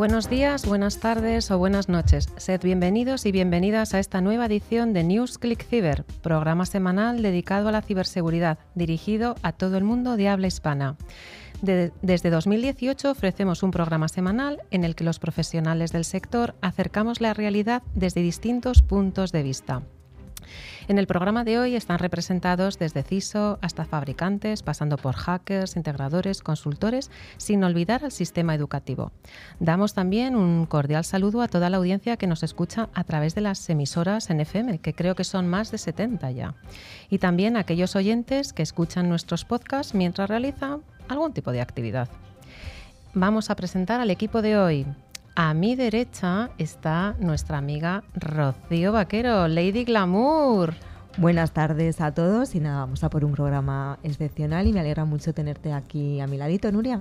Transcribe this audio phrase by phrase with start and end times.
[0.00, 2.30] Buenos días, buenas tardes o buenas noches.
[2.38, 7.68] Sed bienvenidos y bienvenidas a esta nueva edición de News Click Cyber, programa semanal dedicado
[7.68, 10.96] a la ciberseguridad, dirigido a todo el mundo de habla hispana.
[11.60, 17.34] desde 2018 ofrecemos un programa semanal en el que los profesionales del sector acercamos la
[17.34, 19.82] realidad desde distintos puntos de vista.
[20.88, 26.42] En el programa de hoy están representados desde CISO hasta fabricantes, pasando por hackers, integradores,
[26.42, 29.12] consultores, sin olvidar al sistema educativo.
[29.60, 33.42] Damos también un cordial saludo a toda la audiencia que nos escucha a través de
[33.42, 34.40] las emisoras en
[34.78, 36.54] que creo que son más de 70 ya.
[37.10, 42.08] Y también a aquellos oyentes que escuchan nuestros podcasts mientras realizan algún tipo de actividad.
[43.14, 44.86] Vamos a presentar al equipo de hoy.
[45.42, 50.74] A mi derecha está nuestra amiga Rocío Vaquero, Lady Glamour.
[51.16, 55.06] Buenas tardes a todos y nada, vamos a por un programa excepcional y me alegra
[55.06, 56.98] mucho tenerte aquí a mi ladito, Nuria.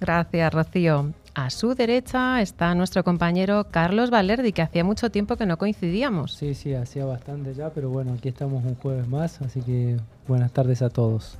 [0.00, 1.12] Gracias, Rocío.
[1.34, 6.32] A su derecha está nuestro compañero Carlos Valerdi, que hacía mucho tiempo que no coincidíamos.
[6.32, 10.50] Sí, sí, hacía bastante ya, pero bueno, aquí estamos un jueves más, así que buenas
[10.50, 11.36] tardes a todos.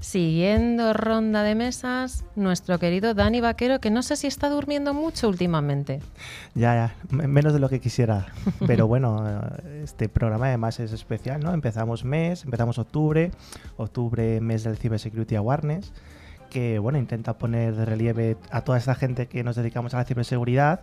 [0.00, 5.28] Siguiendo ronda de mesas, nuestro querido Dani Vaquero, que no sé si está durmiendo mucho
[5.28, 6.00] últimamente.
[6.54, 8.28] Ya, ya, menos de lo que quisiera.
[8.66, 9.22] Pero bueno,
[9.84, 11.52] este programa además es especial, ¿no?
[11.52, 13.30] Empezamos mes, empezamos octubre,
[13.76, 15.92] octubre mes del Cybersecurity Awareness,
[16.48, 20.04] que bueno, intenta poner de relieve a toda esta gente que nos dedicamos a la
[20.04, 20.80] ciberseguridad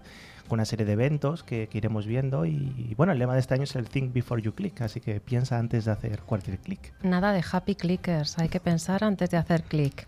[0.48, 3.64] con una serie de eventos que, iremos viendo y, bueno, el lema de este año
[3.64, 6.94] es el Think Before You Click, así que piensa antes de hacer cualquier clic.
[7.04, 10.08] Nada de happy clickers, hay que pensar antes de hacer clic.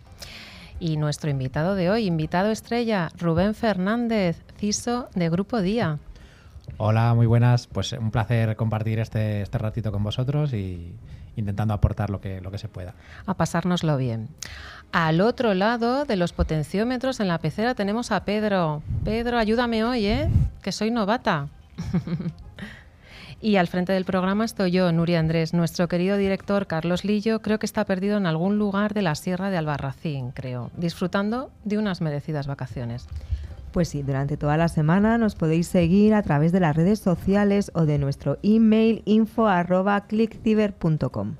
[0.80, 5.98] Y nuestro invitado de hoy, invitado estrella, Rubén Fernández, CISO de Grupo Día.
[6.78, 7.66] Hola, muy buenas.
[7.66, 10.94] Pues un placer compartir este, este ratito con vosotros y
[11.36, 12.94] intentando aportar lo que, lo que se pueda.
[13.26, 14.28] A pasárnoslo bien.
[14.92, 18.82] Al otro lado de los potenciómetros en la pecera tenemos a Pedro.
[19.04, 20.28] Pedro, ayúdame hoy, ¿eh?
[20.62, 21.46] Que soy novata.
[23.40, 25.54] y al frente del programa estoy yo, Nuria Andrés.
[25.54, 29.50] Nuestro querido director Carlos Lillo creo que está perdido en algún lugar de la Sierra
[29.50, 33.06] de Albarracín, creo, disfrutando de unas merecidas vacaciones.
[33.70, 37.70] Pues sí, durante toda la semana nos podéis seguir a través de las redes sociales
[37.74, 41.36] o de nuestro email info@clickciber.com.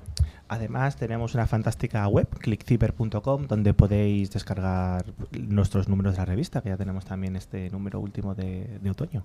[0.51, 6.67] Además, tenemos una fantástica web, clickciber.com, donde podéis descargar nuestros números de la revista, que
[6.67, 9.23] ya tenemos también este número último de, otoño.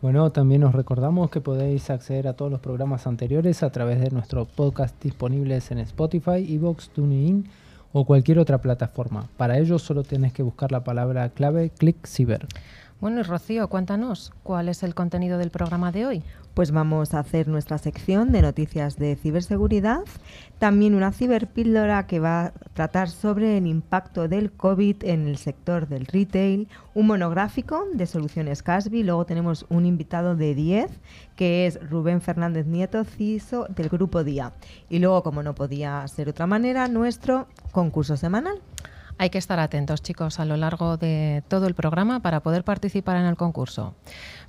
[0.00, 4.10] Bueno, también os recordamos que podéis acceder a todos los programas anteriores a través de
[4.10, 7.48] nuestro podcast disponibles en Spotify, Evox, TuneIn
[7.92, 9.26] o cualquier otra plataforma.
[9.36, 12.46] Para ello solo tienes que buscar la palabra clave ClickCiber.
[13.04, 16.22] Bueno, y Rocío, cuéntanos, ¿cuál es el contenido del programa de hoy?
[16.54, 20.00] Pues vamos a hacer nuestra sección de noticias de ciberseguridad,
[20.58, 25.86] también una ciberpíldora que va a tratar sobre el impacto del COVID en el sector
[25.86, 30.90] del retail, un monográfico de soluciones Casby, luego tenemos un invitado de 10
[31.36, 34.54] que es Rubén Fernández Nieto, CISO del Grupo Día.
[34.88, 38.62] Y luego, como no podía ser otra manera, nuestro concurso semanal.
[39.16, 43.16] Hay que estar atentos, chicos, a lo largo de todo el programa para poder participar
[43.16, 43.94] en el concurso.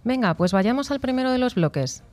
[0.03, 2.03] Venga, pues vayamos al primero de los bloques.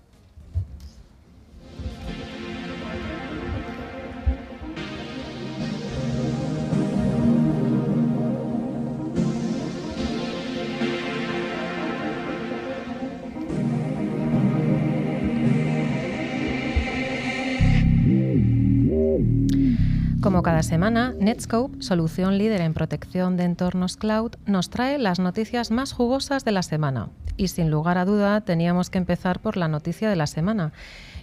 [20.23, 25.73] Como cada semana, Netscope, solución líder en protección de entornos cloud, nos trae las noticias
[25.73, 27.09] más jugosas de la semana.
[27.37, 30.73] Y sin lugar a duda teníamos que empezar por la noticia de la semana.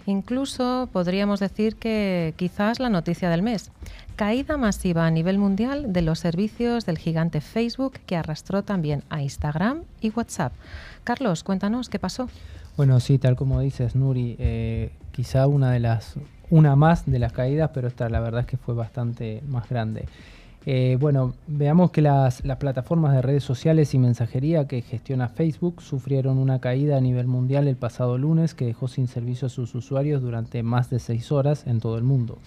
[0.04, 3.70] Incluso podríamos decir que quizás la noticia del mes.
[4.16, 9.22] Caída masiva a nivel mundial de los servicios del gigante Facebook que arrastró también a
[9.22, 10.52] Instagram y WhatsApp.
[11.04, 12.28] Carlos, cuéntanos qué pasó.
[12.76, 16.18] Bueno, sí, tal como dices, Nuri, eh, quizá una de las
[16.50, 20.04] una más de las caídas, pero esta la verdad es que fue bastante más grande.
[20.66, 26.36] Eh, bueno, veamos que las, plataformas de redes sociales y mensajería que gestiona Facebook sufrieron
[26.36, 30.20] una caída a nivel mundial el pasado lunes que dejó sin servicio a sus usuarios
[30.20, 32.38] durante más de seis horas en todo el mundo.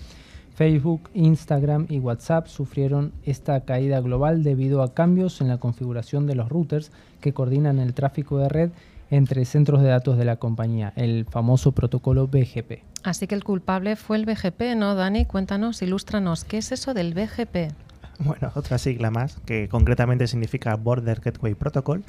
[0.54, 6.36] Facebook, Instagram y WhatsApp sufrieron esta caída global debido a cambios en la configuración de
[6.36, 6.92] los routers
[7.22, 8.70] que coordinan el tráfico de red
[9.10, 12.93] entre centros de datos de la compañía, el famoso protocolo BGP.
[13.04, 15.26] Así que el culpable fue el BGP, ¿no, Dani?
[15.26, 17.74] Cuéntanos, ilústranos, ¿qué es eso del BGP?
[18.20, 22.04] Bueno, otra sigla más, que concretamente significa Border Gateway Protocol,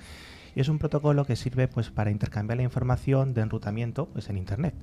[0.55, 4.37] y es un protocolo que sirve pues, para intercambiar la información de enrutamiento pues, en
[4.37, 4.75] Internet.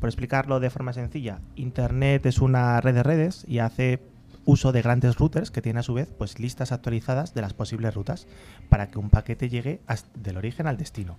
[0.00, 4.00] Por explicarlo de forma sencilla, Internet es una red de redes y hace
[4.46, 7.94] uso de grandes routers que tienen a su vez pues listas actualizadas de las posibles
[7.94, 8.26] rutas
[8.68, 9.80] para que un paquete llegue
[10.14, 11.16] del origen al destino.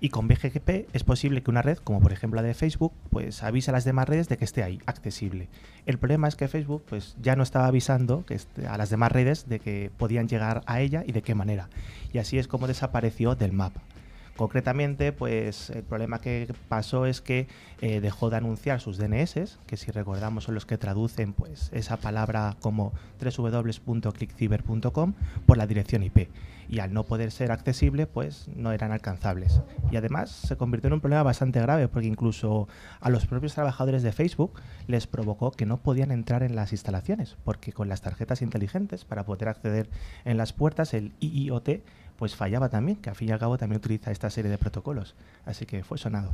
[0.00, 3.42] Y con BGP es posible que una red, como por ejemplo la de Facebook, pues
[3.42, 5.48] avise a las demás redes de que esté ahí, accesible.
[5.86, 8.38] El problema es que Facebook pues ya no estaba avisando que
[8.68, 11.68] a las demás redes de que podían llegar a ella y de qué manera.
[12.12, 13.82] Y así es como desapareció del mapa.
[14.36, 17.48] Concretamente, pues el problema que pasó es que
[17.80, 21.96] eh, dejó de anunciar sus DNS, que si recordamos son los que traducen pues esa
[21.96, 25.14] palabra como www.clickciber.com
[25.46, 26.28] por la dirección IP.
[26.68, 29.60] Y al no poder ser accesible, pues no eran alcanzables.
[29.90, 32.68] Y además se convirtió en un problema bastante grave, porque incluso
[33.00, 37.36] a los propios trabajadores de Facebook les provocó que no podían entrar en las instalaciones,
[37.44, 39.88] porque con las tarjetas inteligentes para poder acceder
[40.24, 41.80] en las puertas, el IIoT
[42.16, 45.14] pues fallaba también, que al fin y al cabo también utiliza esta serie de protocolos.
[45.44, 46.32] Así que fue sonado.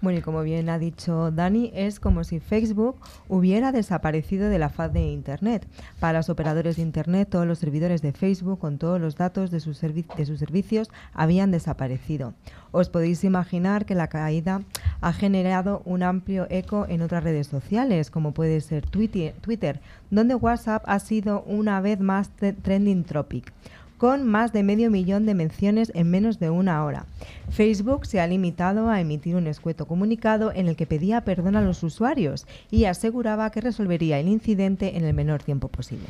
[0.00, 4.68] Bueno, y como bien ha dicho Dani, es como si Facebook hubiera desaparecido de la
[4.68, 5.66] faz de Internet.
[5.98, 9.58] Para los operadores de Internet, todos los servidores de Facebook con todos los datos de
[9.58, 12.34] sus, de sus servicios habían desaparecido.
[12.70, 14.62] Os podéis imaginar que la caída
[15.00, 19.80] ha generado un amplio eco en otras redes sociales, como puede ser Twitter,
[20.10, 22.30] donde WhatsApp ha sido una vez más
[22.62, 23.52] trending topic
[23.98, 27.04] con más de medio millón de menciones en menos de una hora.
[27.50, 31.62] Facebook se ha limitado a emitir un escueto comunicado en el que pedía perdón a
[31.62, 36.06] los usuarios y aseguraba que resolvería el incidente en el menor tiempo posible.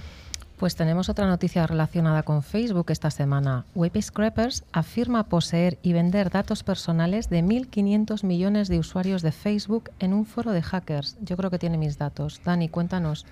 [0.58, 3.64] Pues tenemos otra noticia relacionada con Facebook esta semana.
[3.76, 9.90] Web Scrapers afirma poseer y vender datos personales de 1.500 millones de usuarios de Facebook
[10.00, 11.16] en un foro de hackers.
[11.22, 12.40] Yo creo que tiene mis datos.
[12.44, 13.24] Dani, cuéntanos.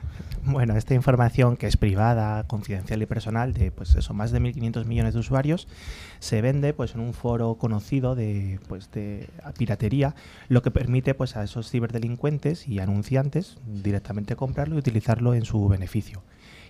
[0.44, 4.84] Bueno, esta información que es privada, confidencial y personal de pues eso, más de 1.500
[4.84, 5.67] millones de usuarios
[6.20, 10.14] se vende pues en un foro conocido de pues de piratería,
[10.49, 15.67] lo que permite pues a esos ciberdelincuentes y anunciantes directamente comprarlo y utilizarlo en su
[15.67, 16.22] beneficio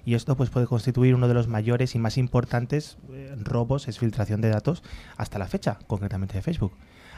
[0.06, 3.98] y esto pues puede constituir uno de los mayores y más importantes eh, robos, es
[3.98, 4.84] filtración de datos
[5.16, 6.72] hasta la fecha, concretamente de Facebook.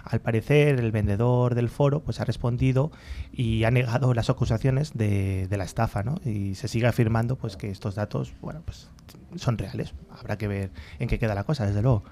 [0.05, 2.91] Al parecer, el vendedor del foro pues, ha respondido
[3.31, 6.19] y ha negado las acusaciones de, la estafa, ¿no?
[6.25, 8.89] Y se sigue afirmando pues, que estos datos bueno, pues,
[9.37, 9.93] son reales.
[10.19, 12.05] Habrá que ver en qué queda la cosa, desde luego.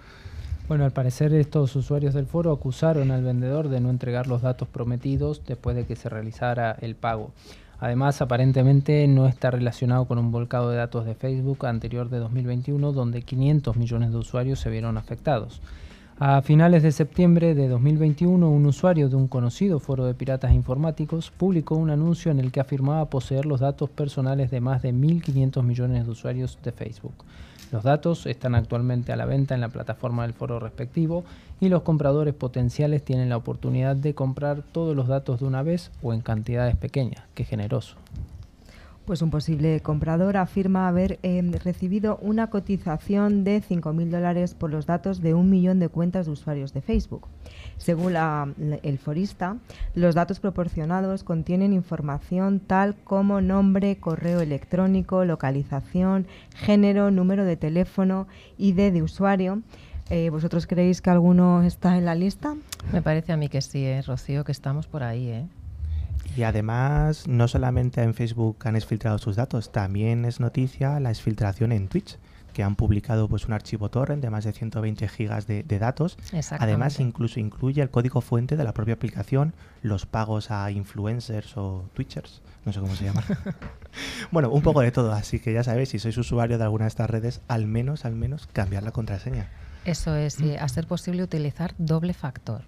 [0.69, 4.69] Bueno, al parecer estos usuarios del foro acusaron al vendedor de no entregar los datos
[4.69, 7.32] prometidos después de que se realizara el pago.
[7.78, 12.93] Además, aparentemente no está relacionado con un volcado de datos de Facebook anterior de 2021,
[12.93, 15.61] donde 500 millones de usuarios se vieron afectados.
[16.19, 21.31] A finales de septiembre de 2021, un usuario de un conocido foro de piratas informáticos
[21.31, 25.62] publicó un anuncio en el que afirmaba poseer los datos personales de más de 1.500
[25.62, 27.12] millones de usuarios de Facebook.
[27.73, 31.25] Los datos están actualmente a la venta en la plataforma del foro respectivo
[31.61, 35.91] y los compradores potenciales tienen la oportunidad de comprar todos los datos de una vez
[36.03, 37.25] o en cantidades pequeñas.
[37.35, 37.96] Qué generoso.
[39.06, 44.84] Pues un posible comprador afirma haber em, recibido una cotización de 5.000 dólares por los
[44.84, 47.29] datos de un millón de cuentas de usuarios de Facebook.
[47.77, 49.58] Según el forista,
[49.94, 58.27] los datos proporcionados contienen información tal como nombre, correo electrónico, localización, género, número de teléfono,
[58.58, 59.63] ID de usuario.
[60.10, 62.56] Eh, ¿Vosotros creéis que alguno está en la lista?
[62.93, 64.03] Me parece a mí que sí, ¿eh?
[64.03, 65.29] Rocío, que estamos por ahí.
[65.29, 65.46] ¿eh?
[66.36, 71.72] Y además, no solamente en Facebook han exfiltrado sus datos, también es noticia la exfiltración
[71.72, 72.19] en Twitch
[72.52, 76.16] que han publicado pues un archivo torrent de más de 120 gigas de, datos.
[76.58, 79.52] Además, incluso incluye el código fuente de la propia aplicación,
[79.82, 83.22] los pagos a influencers o twitchers, no sé cómo se llama.
[84.31, 86.88] bueno, un poco de todo, así que ya sabéis, si sois usuario de alguna de
[86.88, 89.50] estas redes, al menos, al menos, cambiar la contraseña.
[89.84, 92.62] Eso es, a ser posible utilizar doble factor.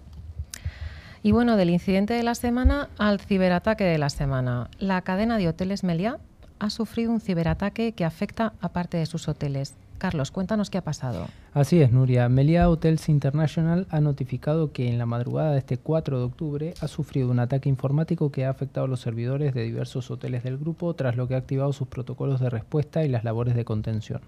[1.21, 4.69] Y bueno, del incidente de la semana al ciberataque de la semana.
[4.79, 6.17] La cadena de hoteles Meliá
[6.59, 9.75] ha sufrido un ciberataque que afecta a parte de sus hoteles.
[9.97, 11.27] Carlos, cuéntanos qué ha pasado.
[11.53, 12.29] Así es, Nuria.
[12.29, 16.87] Meliá Hotels International ha notificado que en la madrugada de este 4 de octubre ha
[16.87, 20.93] sufrido un ataque informático que ha afectado a los servidores de diversos hoteles del grupo,
[20.93, 24.21] tras lo que ha activado sus protocolos de respuesta y las labores de contención.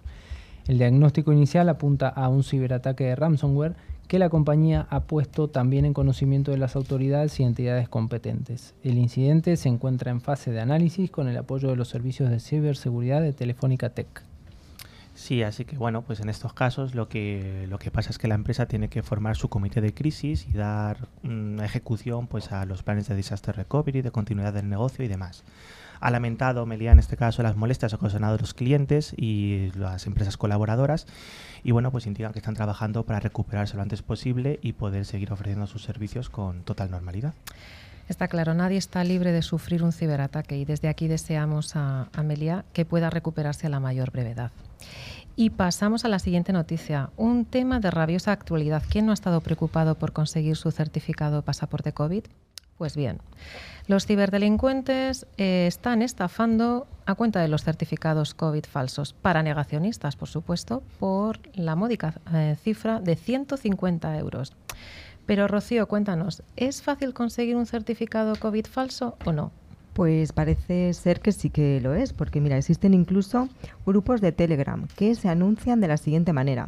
[0.67, 3.75] El diagnóstico inicial apunta a un ciberataque de ransomware
[4.11, 8.75] que la compañía ha puesto también en conocimiento de las autoridades y entidades competentes.
[8.83, 12.41] El incidente se encuentra en fase de análisis con el apoyo de los servicios de
[12.41, 14.21] ciberseguridad de Telefónica Tech.
[15.15, 18.27] Sí, así que bueno, pues en estos casos lo que, lo que pasa es que
[18.27, 22.65] la empresa tiene que formar su comité de crisis y dar una ejecución pues a
[22.65, 25.45] los planes de disaster recovery, de continuidad del negocio y demás.
[26.01, 30.35] Ha lamentado Melia en este caso las molestias ocasionadas a los clientes y las empresas
[30.35, 31.05] colaboradoras
[31.63, 35.31] y bueno, pues indican que están trabajando para recuperarse lo antes posible y poder seguir
[35.31, 37.35] ofreciendo sus servicios con total normalidad.
[38.09, 42.65] Está claro, nadie está libre de sufrir un ciberataque y desde aquí deseamos a Amelia
[42.73, 44.51] que pueda recuperarse a la mayor brevedad.
[45.35, 48.83] Y pasamos a la siguiente noticia, un tema de rabiosa actualidad.
[48.89, 52.25] ¿Quién no ha estado preocupado por conseguir su certificado pasaporte COVID?
[52.81, 53.19] Pues bien,
[53.85, 60.29] los ciberdelincuentes eh, están estafando a cuenta de los certificados COVID falsos para negacionistas, por
[60.29, 64.53] supuesto, por la módica eh, cifra de 150 euros.
[65.27, 69.51] Pero Rocío, cuéntanos, ¿es fácil conseguir un certificado COVID falso o no?
[69.93, 73.47] Pues parece ser que sí que lo es, porque mira, existen incluso
[73.85, 76.67] grupos de Telegram que se anuncian de la siguiente manera.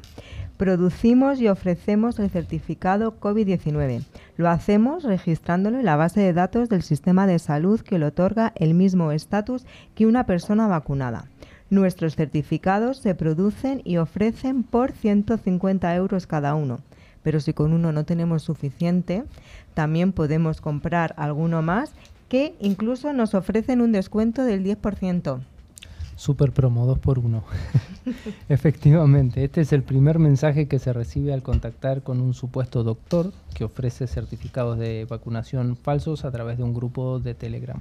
[0.57, 4.03] Producimos y ofrecemos el certificado COVID-19.
[4.37, 8.53] Lo hacemos registrándolo en la base de datos del sistema de salud que le otorga
[8.55, 11.25] el mismo estatus que una persona vacunada.
[11.71, 16.81] Nuestros certificados se producen y ofrecen por 150 euros cada uno.
[17.23, 19.23] Pero si con uno no tenemos suficiente,
[19.73, 21.93] también podemos comprar alguno más
[22.29, 25.41] que incluso nos ofrecen un descuento del 10%.
[26.15, 27.43] Super promo 2 por 1.
[28.49, 33.31] Efectivamente, este es el primer mensaje que se recibe al contactar con un supuesto doctor
[33.53, 37.79] que ofrece certificados de vacunación falsos a través de un grupo de Telegram.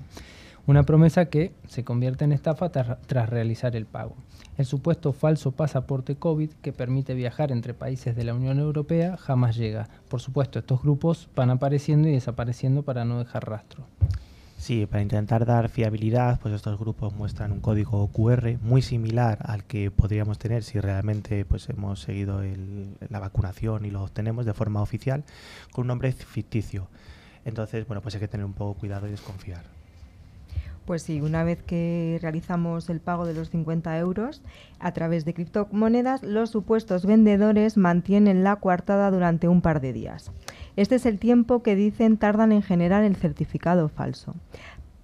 [0.66, 4.14] Una promesa que se convierte en estafa tras realizar el pago.
[4.56, 9.56] El supuesto falso pasaporte COVID que permite viajar entre países de la Unión Europea jamás
[9.56, 9.88] llega.
[10.08, 13.84] Por supuesto, estos grupos van apareciendo y desapareciendo para no dejar rastro.
[14.62, 19.64] Sí, para intentar dar fiabilidad, pues estos grupos muestran un código QR muy similar al
[19.64, 22.40] que podríamos tener si realmente pues hemos seguido
[23.08, 25.24] la vacunación y lo obtenemos de forma oficial
[25.72, 26.86] con un nombre ficticio.
[27.44, 29.64] Entonces, bueno, pues hay que tener un poco cuidado y desconfiar.
[30.84, 34.42] Pues sí, una vez que realizamos el pago de los 50 euros
[34.78, 40.30] a través de criptomonedas, los supuestos vendedores mantienen la coartada durante un par de días.
[40.76, 44.34] Este es el tiempo que dicen tardan en generar el certificado falso.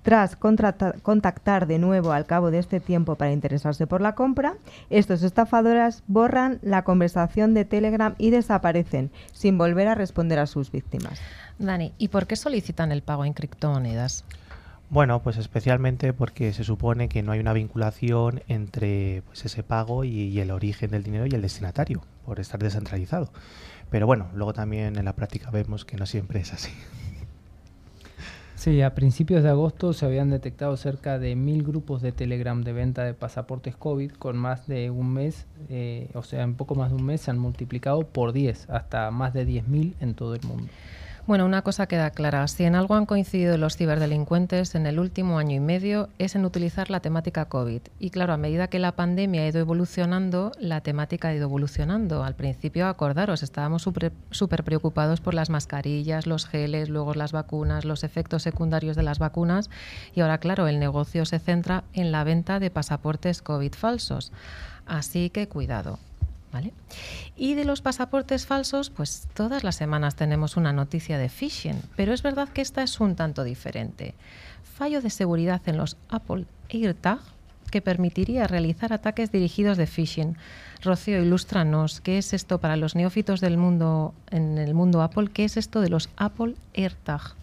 [0.03, 4.57] Tras contactar de nuevo al cabo de este tiempo para interesarse por la compra,
[4.89, 10.73] estos estafadoras borran la conversación de Telegram y desaparecen, sin volver a responder a sus
[10.73, 11.21] víctimas.
[11.59, 14.25] Dani, ¿y por qué solicitan el pago en criptomonedas?
[14.89, 20.05] Bueno, pues especialmente porque se supone que no hay una vinculación entre pues, ese pago
[20.05, 23.31] y el origen del dinero y el destinatario, por estar descentralizado.
[23.90, 26.71] Pero bueno, luego también en la práctica vemos que no siempre es así.
[28.59, 32.73] Sí, a principios de agosto se habían detectado cerca de mil grupos de Telegram de
[32.73, 36.90] venta de pasaportes COVID con más de un mes, eh, o sea, en poco más
[36.90, 40.42] de un mes se han multiplicado por 10, hasta más de 10.000 en todo el
[40.42, 40.66] mundo.
[41.28, 42.49] Bueno, una cosa queda clara.
[42.49, 46.47] Si en algo han coincidido los ciberdelincuentes en el último año y medio es en
[46.47, 47.82] utilizar la temática COVID.
[47.99, 52.25] Y claro, a medida que la pandemia ha ido evolucionando, la temática ha ido evolucionando.
[52.25, 58.04] Al principio, acordaros, estábamos súper preocupados por las mascarillas, los geles, luego las vacunas, los
[58.04, 59.68] efectos secundarios de las vacunas.
[60.14, 64.32] Y ahora, claro, el negocio se centra en la venta de pasaportes COVID falsos.
[64.87, 65.99] Así que cuidado.
[67.37, 72.12] Y de los pasaportes falsos, pues todas las semanas tenemos una noticia de phishing, pero
[72.12, 74.14] es verdad que esta es un tanto diferente.
[74.62, 77.21] Fallo de seguridad en los Apple AirTag
[77.71, 80.37] que permitiría realizar ataques dirigidos de phishing.
[80.83, 85.28] Rocío, ilústranos, ¿qué es esto para los neófitos del mundo en el mundo Apple?
[85.33, 87.35] ¿Qué es esto de los Apple AirTag?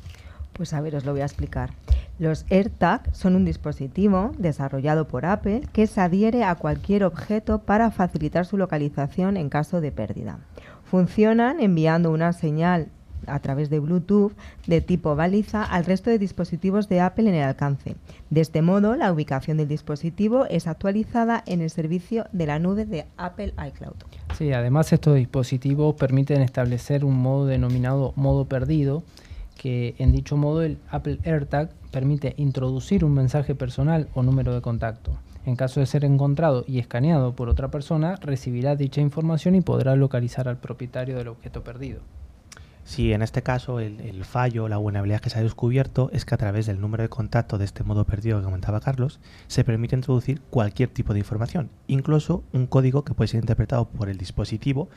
[0.56, 1.72] Pues a ver, os lo voy a explicar.
[2.18, 7.92] Los AirTag son un dispositivo desarrollado por Apple que se adhiere a cualquier objeto para
[7.92, 10.40] facilitar su localización en caso de pérdida.
[10.86, 12.88] Funcionan enviando una señal
[13.28, 14.34] a través de Bluetooth
[14.68, 17.96] de tipo baliza al resto de dispositivos de Apple en el alcance.
[18.30, 22.86] De este modo, la ubicación del dispositivo es actualizada en el servicio de la nube
[22.86, 23.96] de Apple iCloud.
[24.38, 29.04] Sí, además estos dispositivos permiten establecer un modo denominado modo perdido,
[29.66, 34.62] que en dicho modo el Apple AirTag permite introducir un mensaje personal o número de
[34.62, 35.18] contacto.
[35.44, 39.96] En caso de ser encontrado y escaneado por otra persona, recibirá dicha información y podrá
[39.96, 42.02] localizar al propietario del objeto perdido.
[42.84, 46.36] Sí, en este caso el, el, fallo, la vulnerabilidad que se ha descubierto es que
[46.36, 49.96] a través del número de contacto de este modo perdido que comentaba Carlos, se permite
[49.96, 54.90] introducir cualquier tipo de información, incluso un código que puede ser interpretado por el dispositivo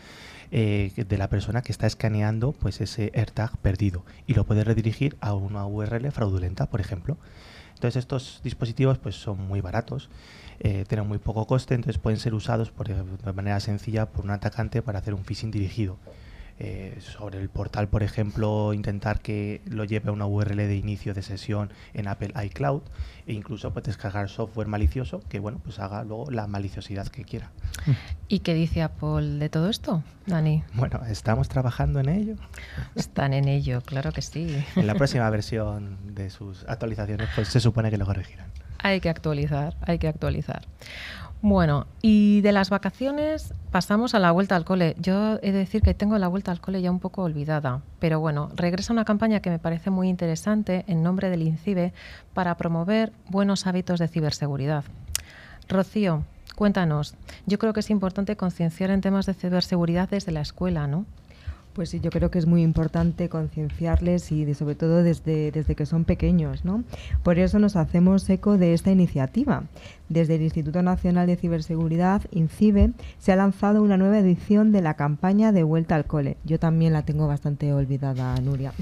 [0.50, 5.16] eh, de la persona que está escaneando pues ese AirTag perdido y lo puede redirigir
[5.20, 7.16] a una URL fraudulenta, por ejemplo.
[7.74, 10.08] Entonces estos dispositivos pues son muy baratos,
[10.60, 14.32] eh, tienen muy poco coste, entonces pueden ser usados por, de manera sencilla por un
[14.32, 15.96] atacante para hacer un phishing dirigido.
[16.60, 21.14] Eh, sobre el portal, por ejemplo, intentar que lo lleve a una URL de inicio
[21.14, 22.82] de sesión en Apple iCloud
[23.26, 27.52] e incluso pues, descargar software malicioso que bueno pues haga luego la maliciosidad que quiera.
[28.26, 30.64] ¿Y qué dice Apple de todo esto, Dani?
[30.74, 32.34] Bueno, estamos trabajando en ello.
[32.94, 34.64] Están en ello, claro que sí.
[34.74, 38.48] En la próxima versión de sus actualizaciones pues se supone que lo corregirán.
[38.80, 40.62] Hay que actualizar, hay que actualizar.
[41.40, 44.96] Bueno, y de las vacaciones pasamos a la vuelta al cole.
[44.98, 48.18] Yo he de decir que tengo la vuelta al cole ya un poco olvidada, pero
[48.18, 51.92] bueno, regresa una campaña que me parece muy interesante en nombre del INCIBE
[52.34, 54.82] para promover buenos hábitos de ciberseguridad.
[55.68, 56.24] Rocío,
[56.56, 57.14] cuéntanos.
[57.46, 61.06] Yo creo que es importante concienciar en temas de ciberseguridad desde la escuela, ¿no?
[61.78, 65.86] Pues sí, yo creo que es muy importante concienciarles y sobre todo desde, desde que
[65.86, 66.82] son pequeños, ¿no?
[67.22, 69.62] Por eso nos hacemos eco de esta iniciativa.
[70.08, 74.94] Desde el Instituto Nacional de Ciberseguridad, INCIBE, se ha lanzado una nueva edición de la
[74.94, 76.38] campaña de vuelta al cole.
[76.44, 78.72] Yo también la tengo bastante olvidada, Nuria.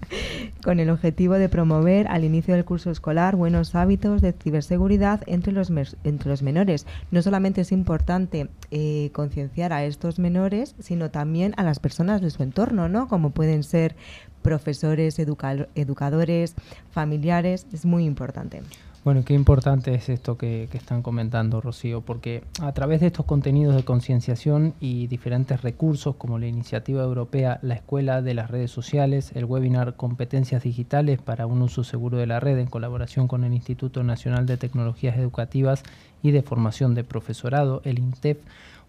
[0.64, 5.52] Con el objetivo de promover al inicio del curso escolar buenos hábitos de ciberseguridad entre
[5.52, 5.70] los,
[6.04, 6.86] entre los menores.
[7.10, 12.42] No solamente es importante eh, concienciar a estos menores, sino también a las personas su
[12.42, 13.08] entorno, ¿no?
[13.08, 13.94] Como pueden ser
[14.42, 16.54] profesores, educadores,
[16.90, 17.66] familiares.
[17.72, 18.62] Es muy importante.
[19.02, 23.74] Bueno, qué importante es esto que, están comentando, Rocío, porque a través de estos contenidos
[23.74, 29.32] de concienciación y diferentes recursos como la iniciativa europea La Escuela de las Redes Sociales,
[29.34, 33.54] el webinar Competencias Digitales para un uso seguro de la red en colaboración con el
[33.54, 35.82] Instituto Nacional de Tecnologías Educativas
[36.22, 38.36] y de Formación de Profesorado, el INTEF,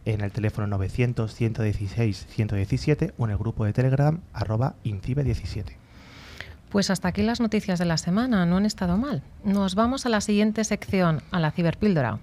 [0.06, 5.85] en el teléfono 900 116 117 o en el grupo de Telegram arroba incibe17.
[6.70, 9.22] Pues hasta aquí las noticias de la semana, no han estado mal.
[9.44, 12.20] Nos vamos a la siguiente sección, a la ciberpíldora.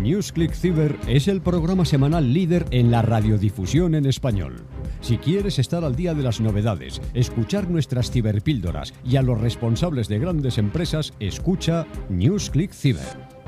[0.00, 4.56] NewsClick Cyber es el programa semanal líder en la radiodifusión en español.
[5.02, 10.08] Si quieres estar al día de las novedades, escuchar nuestras ciberpíldoras y a los responsables
[10.08, 13.39] de grandes empresas, escucha NewsClick Cyber.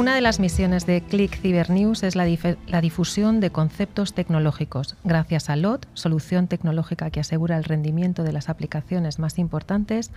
[0.00, 2.24] Una de las misiones de Click Cyber News es la,
[2.80, 4.96] difusión de conceptos tecnológicos.
[5.04, 10.10] Gracias a LOT, solución tecnológica que asegura el rendimiento de las aplicaciones más importantes,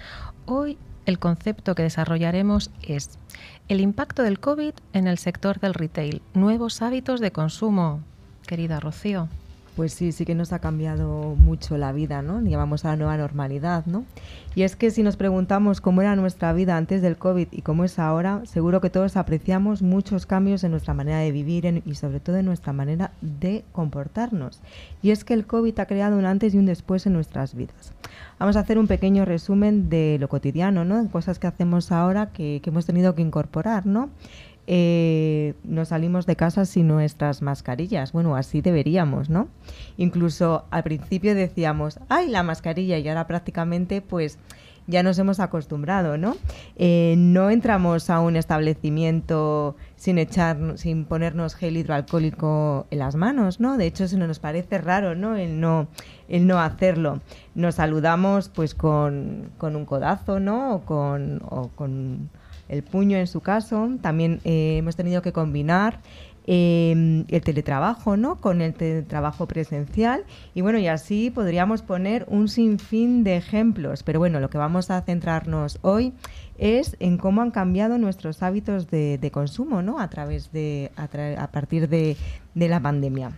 [0.46, 3.20] hoy el concepto que desarrollaremos es
[3.68, 8.00] el impacto del COVID en el sector del retail, nuevos hábitos de consumo.
[8.48, 9.28] Querida Rocío.
[9.76, 12.42] Pues sí, sí que nos ha cambiado mucho la vida, ¿no?
[12.42, 14.06] Llamamos a la nueva normalidad, ¿no?
[14.56, 17.84] Y es que si nos preguntamos cómo era nuestra vida antes del COVID y cómo
[17.84, 22.20] es ahora, seguro que todos apreciamos muchos cambios en nuestra manera de vivir y sobre
[22.20, 24.60] todo en nuestra manera de comportarnos.
[25.02, 27.94] Y es que el COVID ha creado un antes y un después en nuestras vidas.
[28.38, 31.10] Vamos a hacer un pequeño resumen de lo cotidiano, ¿no?
[31.10, 34.10] Cosas que hacemos ahora que, que hemos tenido que incorporar, ¿no?
[34.68, 38.12] Eh, nos salimos de casa sin nuestras mascarillas.
[38.14, 39.48] Bueno, así deberíamos, ¿no?
[39.98, 42.98] Incluso al principio decíamos, ¡ay, la mascarilla!
[42.98, 44.38] Y ahora prácticamente, pues
[44.88, 46.36] ya nos hemos acostumbrado, ¿no?
[46.76, 53.60] Eh, no entramos a un establecimiento sin echar, sin ponernos gel hidroalcohólico en las manos,
[53.60, 53.78] ¿no?
[53.78, 55.36] De hecho, se nos parece raro, ¿no?
[55.38, 55.88] El no,
[56.28, 57.22] el no hacerlo.
[57.56, 60.82] Nos saludamos, pues, con, con un codazo, ¿no?
[60.86, 62.30] Con, o con
[62.70, 63.90] el puño en su caso.
[64.02, 66.00] También eh, hemos tenido que combinar
[66.46, 68.36] em, el teletrabajo ¿no?
[68.36, 70.24] con el teletrabajo presencial
[70.54, 74.92] y bueno, y así podríamos poner un sinfín de ejemplos, pero bueno, lo que vamos
[74.92, 76.14] a centrarnos hoy
[76.58, 80.00] es en cómo han cambiado nuestros hábitos de, consumo ¿no?
[80.00, 82.18] a través de a, partir de,
[82.54, 83.32] de la pandemia.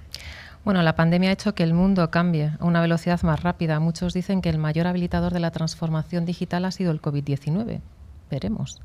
[0.65, 3.79] Bueno, la pandemia ha hecho que el mundo cambie a una velocidad más rápida.
[3.79, 7.81] Muchos dicen que el mayor habilitador de la transformación digital ha sido el COVID-19.
[8.29, 8.81] Veremos.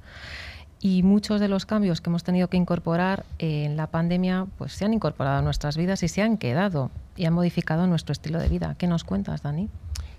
[0.82, 4.86] Y muchos de los cambios que hemos tenido que incorporar en la pandemia pues se
[4.86, 8.48] han incorporado a nuestras vidas y se han quedado y han modificado nuestro estilo de
[8.48, 8.76] vida.
[8.78, 9.68] ¿Qué nos cuentas, Dani?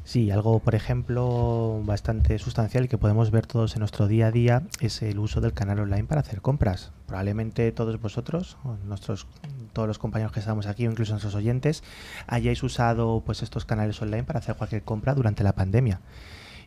[0.03, 4.63] Sí, algo, por ejemplo, bastante sustancial que podemos ver todos en nuestro día a día
[4.79, 6.91] es el uso del canal online para hacer compras.
[7.05, 9.27] Probablemente todos vosotros, nuestros,
[9.73, 11.83] todos los compañeros que estamos aquí o incluso nuestros oyentes,
[12.27, 16.01] hayáis usado pues estos canales online para hacer cualquier compra durante la pandemia.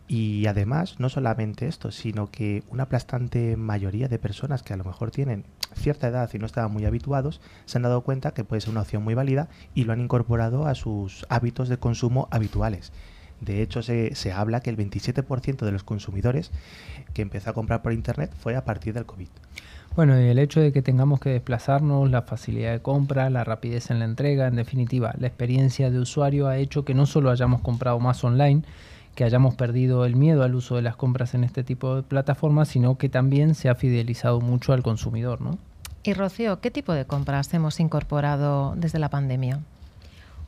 [0.07, 4.85] Y además, no solamente esto, sino que una aplastante mayoría de personas que a lo
[4.85, 8.61] mejor tienen cierta edad y no estaban muy habituados, se han dado cuenta que puede
[8.61, 12.93] ser una opción muy válida y lo han incorporado a sus hábitos de consumo habituales.
[13.41, 16.51] De hecho, se, se habla que el 27% de los consumidores
[17.15, 19.29] que empezó a comprar por Internet fue a partir del COVID.
[19.97, 23.91] Bueno, y el hecho de que tengamos que desplazarnos, la facilidad de compra, la rapidez
[23.91, 27.61] en la entrega, en definitiva, la experiencia de usuario ha hecho que no solo hayamos
[27.61, 28.65] comprado más online,
[29.15, 32.69] que hayamos perdido el miedo al uso de las compras en este tipo de plataformas,
[32.69, 35.59] sino que también se ha fidelizado mucho al consumidor, ¿no?
[36.03, 39.61] Y Rocío, ¿qué tipo de compras hemos incorporado desde la pandemia?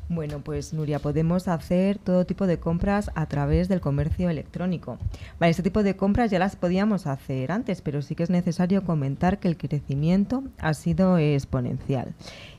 [0.09, 4.99] Bueno, pues Nuria, podemos hacer todo tipo de compras a través del comercio electrónico.
[5.41, 8.85] Vale, este tipo de compras ya las podíamos hacer antes, pero sí que es necesario
[8.85, 12.15] comentar que el crecimiento ha sido exponencial.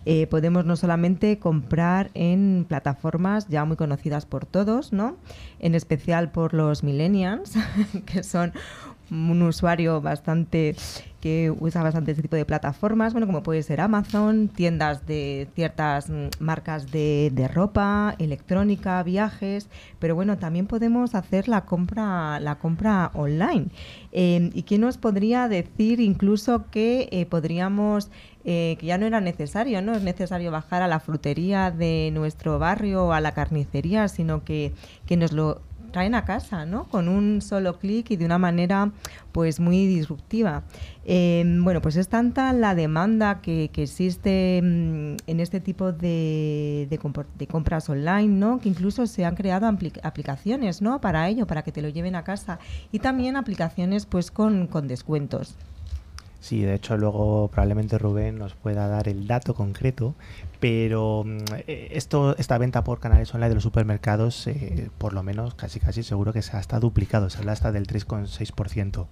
[0.06, 5.16] Eh, podemos no solamente comprar en plataformas ya muy conocidas por todos, ¿no?
[5.60, 7.54] En especial por los millennials,
[8.06, 8.52] que son
[9.10, 10.76] un usuario bastante
[11.22, 16.10] que usa bastante este tipo de plataformas, bueno, como puede ser Amazon, tiendas de ciertas
[16.10, 22.56] mm, marcas de, de ropa, electrónica, viajes, pero bueno, también podemos hacer la compra, la
[22.60, 23.68] compra online.
[24.12, 28.10] Eh, ¿Y quién nos podría decir incluso que eh, podríamos
[28.50, 32.60] eh, que ya no era necesario, no es necesario bajar a la frutería de nuestro
[32.60, 34.72] barrio o a la carnicería, sino que,
[35.06, 35.62] que nos lo
[35.98, 36.84] traen a casa, ¿no?
[36.84, 38.92] Con un solo clic y de una manera
[39.32, 40.62] pues muy disruptiva.
[41.06, 47.00] Eh, bueno, pues es tanta la demanda que, existe mm, en este tipo de,
[47.50, 48.60] compras online, ¿no?
[48.60, 49.66] Que incluso se han creado
[50.04, 51.02] aplicaciones, ¿no?
[51.02, 52.60] Para ello, para que te lo lleven a casa.
[52.92, 55.56] Y también aplicaciones pues con descuentos.
[56.40, 60.14] Sí, de hecho luego probablemente Rubén nos pueda dar el dato concreto,
[60.60, 65.24] pero mm, eh, esto, esta venta por canales online de los supermercados, eh, por lo
[65.24, 69.08] menos casi casi seguro que se ha hasta duplicado, se habla hasta del 3,6%.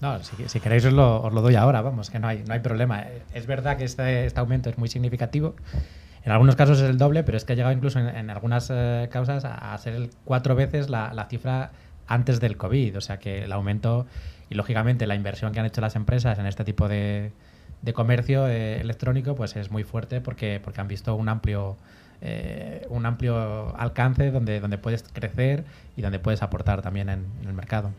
[0.00, 2.60] No, si, queréis os lo, os lo, doy ahora, vamos, que no hay, no hay
[2.60, 3.04] problema.
[3.34, 5.54] Es verdad que este, este aumento es muy significativo.
[6.24, 9.08] En algunos casos es el doble, pero es que ha llegado incluso en, algunas eh,
[9.12, 11.72] causas a, a, ser cuatro veces la, la cifra
[12.06, 12.96] antes del COVID.
[12.96, 14.06] O sea que el aumento
[14.48, 17.32] y lógicamente la inversión que han hecho las empresas en este tipo de,
[17.82, 21.76] de comercio eh, electrónico pues es muy fuerte porque, porque han visto un amplio
[22.22, 25.64] eh, un amplio alcance donde, donde puedes crecer
[25.96, 27.92] y donde puedes aportar también en, en el mercado.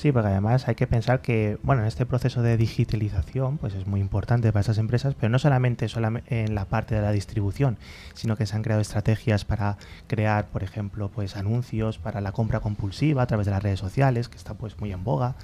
[0.00, 3.86] Sí, porque además hay que pensar que, bueno, en este proceso de digitalización, pues es
[3.86, 5.86] muy importante para esas empresas, pero no solamente
[6.28, 7.76] en la parte de la distribución,
[8.14, 12.60] sino que se han creado estrategias para crear, por ejemplo, pues anuncios para la compra
[12.60, 15.34] compulsiva a través de las redes sociales, que está pues muy en boga.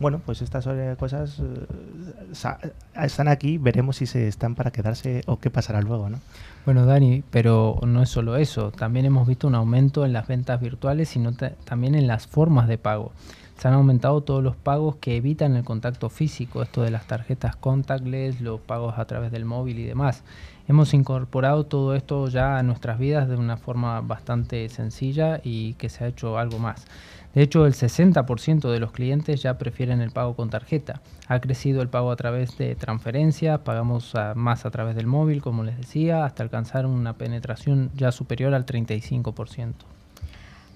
[0.00, 5.50] Bueno, pues estas cosas eh, están aquí, veremos si se están para quedarse o qué
[5.50, 6.18] pasará luego, ¿no?
[6.64, 10.60] Bueno, Dani, pero no es solo eso, también hemos visto un aumento en las ventas
[10.60, 11.32] virtuales, sino
[11.64, 13.12] también en las formas de pago
[13.58, 17.56] se han aumentado todos los pagos que evitan el contacto físico, esto de las tarjetas
[17.56, 20.24] contactless, los pagos a través del móvil y demás.
[20.66, 25.88] Hemos incorporado todo esto ya a nuestras vidas de una forma bastante sencilla y que
[25.88, 26.86] se ha hecho algo más.
[27.34, 31.02] De hecho, el 60% de los clientes ya prefieren el pago con tarjeta.
[31.26, 35.64] Ha crecido el pago a través de transferencias, pagamos más a través del móvil, como
[35.64, 39.93] les decía, hasta alcanzar una penetración ya superior al 35%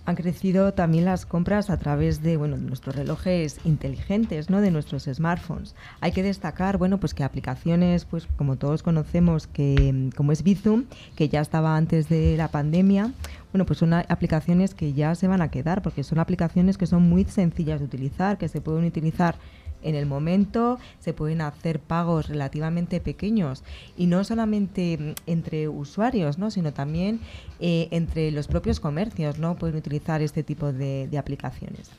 [0.08, 4.62] han crecido también las compras a través de bueno, nuestros relojes inteligentes, ¿no?
[4.62, 5.74] de nuestros smartphones.
[6.00, 10.86] Hay que destacar bueno, pues que aplicaciones, pues como todos conocemos, que como es Bizum,
[11.14, 13.12] que ya estaba antes de la pandemia,
[13.52, 17.02] bueno, pues son aplicaciones que ya se van a quedar, porque son aplicaciones que son
[17.02, 19.36] muy sencillas de utilizar, que se pueden utilizar
[19.82, 23.62] en el momento se pueden hacer pagos relativamente pequeños
[23.96, 26.50] y no solamente mm, entre usuarios, ¿no?
[26.50, 27.20] sino también
[27.60, 29.56] eh, entre los propios comercios, ¿no?
[29.56, 31.90] Pueden utilizar este tipo de, de aplicaciones.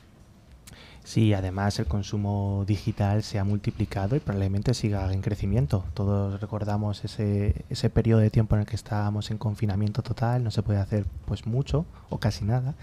[1.02, 5.84] Sí, además el consumo digital se ha multiplicado y probablemente siga en crecimiento.
[5.94, 10.50] Todos recordamos ese, ese periodo de tiempo en el que estábamos en confinamiento total, no
[10.50, 12.74] se puede hacer pues mucho o casi nada.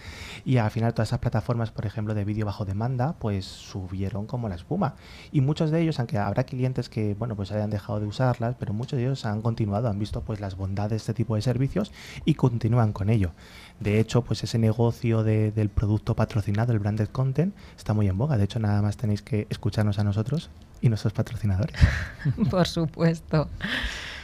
[0.46, 4.50] Y al final todas esas plataformas, por ejemplo, de vídeo bajo demanda, pues subieron como
[4.50, 4.96] la espuma.
[5.32, 8.74] Y muchos de ellos, aunque habrá clientes que bueno pues hayan dejado de usarlas, pero
[8.74, 11.92] muchos de ellos han continuado, han visto pues las bondades de este tipo de servicios
[12.26, 13.32] y continúan con ello.
[13.80, 18.18] De hecho, pues ese negocio de, del producto patrocinado, el branded content, está muy en
[18.18, 18.38] boga.
[18.38, 20.50] De hecho, nada más tenéis que escucharnos a nosotros
[20.82, 21.76] y nuestros patrocinadores.
[22.50, 23.50] Por supuesto.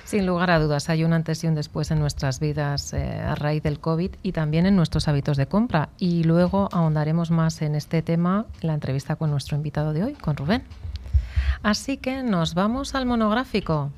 [0.05, 3.35] Sin lugar a dudas, hay un antes y un después en nuestras vidas eh, a
[3.35, 5.89] raíz del COVID y también en nuestros hábitos de compra.
[5.97, 10.13] Y luego ahondaremos más en este tema en la entrevista con nuestro invitado de hoy,
[10.13, 10.63] con Rubén.
[11.63, 13.91] Así que nos vamos al monográfico.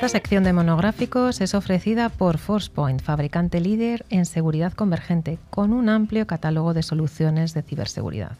[0.00, 5.90] Esta sección de monográficos es ofrecida por ForcePoint, fabricante líder en seguridad convergente, con un
[5.90, 8.32] amplio catálogo de soluciones de ciberseguridad.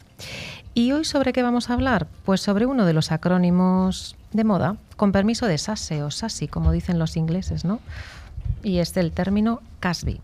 [0.73, 2.07] ¿Y hoy sobre qué vamos a hablar?
[2.25, 6.73] Pues sobre uno de los acrónimos de moda, con permiso de SASE o SASI, como
[6.73, 7.81] dicen los ingleses, ¿no?
[8.63, 10.17] Y es el término CASB.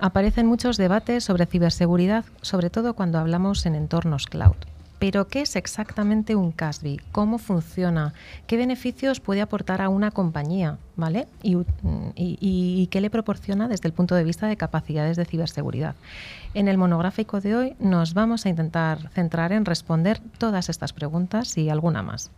[0.00, 4.56] Aparecen muchos debates sobre ciberseguridad, sobre todo cuando hablamos en entornos cloud.
[5.00, 6.98] Pero, ¿qué es exactamente un CASB?
[7.10, 8.12] ¿Cómo funciona?
[8.46, 10.76] ¿Qué beneficios puede aportar a una compañía?
[10.94, 11.26] ¿Vale?
[11.42, 15.94] Y, qué le proporciona desde el punto de vista de capacidades de ciberseguridad?
[16.52, 21.56] En el monográfico de hoy nos vamos a intentar centrar en responder todas estas preguntas
[21.56, 22.30] y alguna más.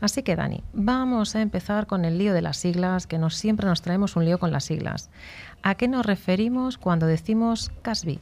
[0.00, 3.68] Así que, Dani, vamos a empezar con el lío de las siglas, que nos, siempre
[3.68, 5.08] nos traemos un lío con las siglas.
[5.62, 8.18] ¿A qué nos referimos cuando decimos CASB?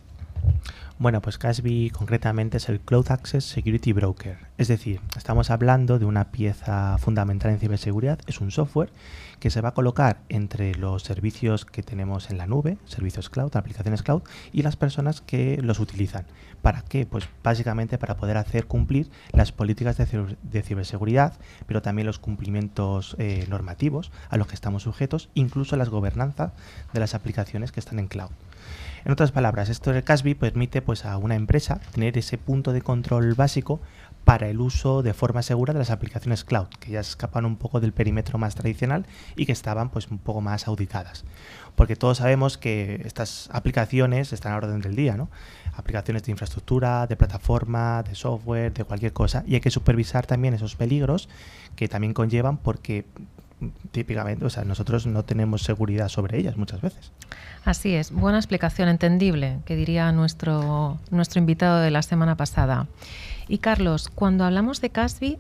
[0.99, 4.39] Bueno, pues CASB concretamente es el Cloud Access Security Broker.
[4.57, 8.19] Es decir, estamos hablando de una pieza fundamental en ciberseguridad.
[8.27, 8.91] Es un software
[9.39, 13.55] que se va a colocar entre los servicios que tenemos en la nube, servicios cloud,
[13.55, 14.23] aplicaciones cloud,
[14.55, 16.25] y las personas que los utilizan.
[16.63, 17.05] ¿Para qué?
[17.05, 21.35] Pues básicamente para poder hacer cumplir las políticas de, ciberseguridad,
[21.67, 26.53] pero también los cumplimientos eh, normativos a los que estamos sujetos, incluso las gobernanzas
[26.95, 28.31] de las aplicaciones que están en cloud.
[29.07, 32.83] En otras palabras, esto del CASB permite pues, a una empresa tener ese punto de
[32.83, 33.81] control básico
[34.25, 37.79] para el uso de forma segura de las aplicaciones cloud, que ya escapan un poco
[37.79, 41.25] del perímetro más tradicional y que estaban pues un poco más auditadas.
[41.77, 45.31] Porque todos sabemos que estas aplicaciones están a orden del día, ¿no?
[45.77, 50.53] Aplicaciones de infraestructura, de plataforma, de software, de cualquier cosa, y hay que supervisar también
[50.53, 51.29] esos peligros
[51.77, 53.05] que también conllevan porque
[53.91, 57.13] típicamente, o sea, nosotros no tenemos seguridad sobre ellas muchas veces.
[57.65, 62.87] Así es, buena explicación, entendible, que diría nuestro, nuestro invitado de la semana pasada.
[63.49, 65.39] Y Carlos, cuando hablamos de CASBI,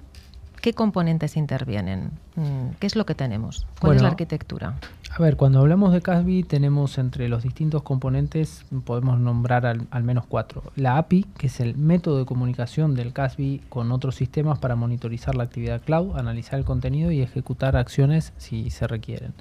[0.61, 2.11] ¿qué componentes intervienen?
[2.37, 3.66] Mm, ¿Qué es lo que tenemos?
[3.81, 4.75] ¿Cuál es la arquitectura?
[5.16, 10.27] A ver, cuando hablamos de CASB tenemos entre los distintos componentes, podemos nombrar al, menos
[10.27, 10.62] cuatro.
[10.77, 15.35] La API, que es el método de comunicación del CASB con otros sistemas para monitorizar
[15.35, 19.33] la actividad cloud, analizar el contenido y ejecutar acciones si se requieren.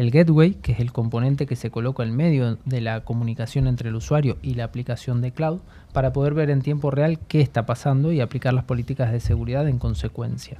[0.00, 3.90] El gateway, que es el componente que se coloca en medio de la comunicación entre
[3.90, 5.60] el usuario y la aplicación de cloud,
[5.92, 9.68] para poder ver en tiempo real qué está pasando y aplicar las políticas de seguridad
[9.68, 10.56] en consecuencia.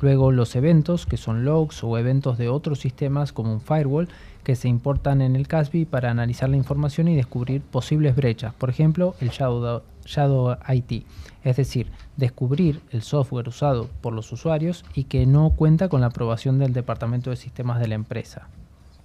[0.00, 4.08] Luego los eventos, que son logs o eventos de otros sistemas como un firewall,
[4.44, 8.70] que se importan en el CASB para analizar la información y descubrir posibles brechas, por
[8.70, 11.04] ejemplo el Shadow, Shadow IT,
[11.42, 16.06] es decir, descubrir el software usado por los usuarios y que no cuenta con la
[16.06, 18.46] aprobación del departamento de sistemas de la empresa.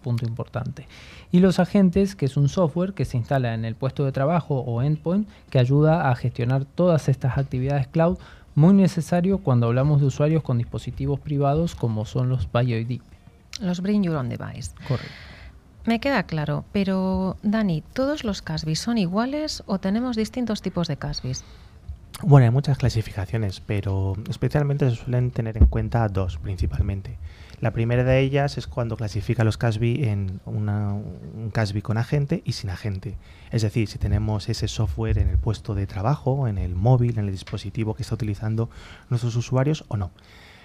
[0.02, 0.88] Punto importante.
[1.32, 4.60] Y los agentes, que es un software que se instala en el puesto de trabajo
[4.60, 8.18] o endpoint que ayuda a gestionar todas estas actividades cloud
[8.56, 13.02] muy necesario cuando hablamos de usuarios con dispositivos privados como son los BioID.
[13.62, 14.72] Los Bring Your Own Device.
[14.88, 15.12] Correcto.
[15.86, 20.98] Me queda claro, pero Dani, ¿todos los CASBIs son iguales o tenemos distintos tipos de
[20.98, 21.44] CASBIs?
[22.24, 27.18] Bueno, hay muchas clasificaciones, pero especialmente se suelen tener en cuenta dos principalmente.
[27.62, 32.54] La primera de ellas es cuando clasifica los CASB en un CASB con agente y
[32.54, 33.20] sin agente.
[33.52, 37.26] Es decir, si tenemos ese software en el puesto de trabajo, en el móvil, en
[37.26, 38.72] el dispositivo que está utilizando
[39.12, 40.10] nuestros usuarios o no.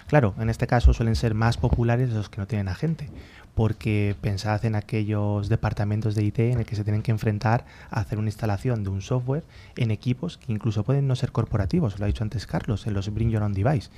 [0.07, 3.11] Claro, en este caso suelen ser más populares los que no tienen agente,
[3.53, 7.99] porque pensad en aquellos departamentos de IT en el que se tienen que enfrentar a
[7.99, 9.43] hacer una instalación de un software
[9.75, 13.13] en equipos que incluso pueden no ser corporativos, lo ha dicho antes Carlos, en los
[13.13, 13.91] Bring Your Own Device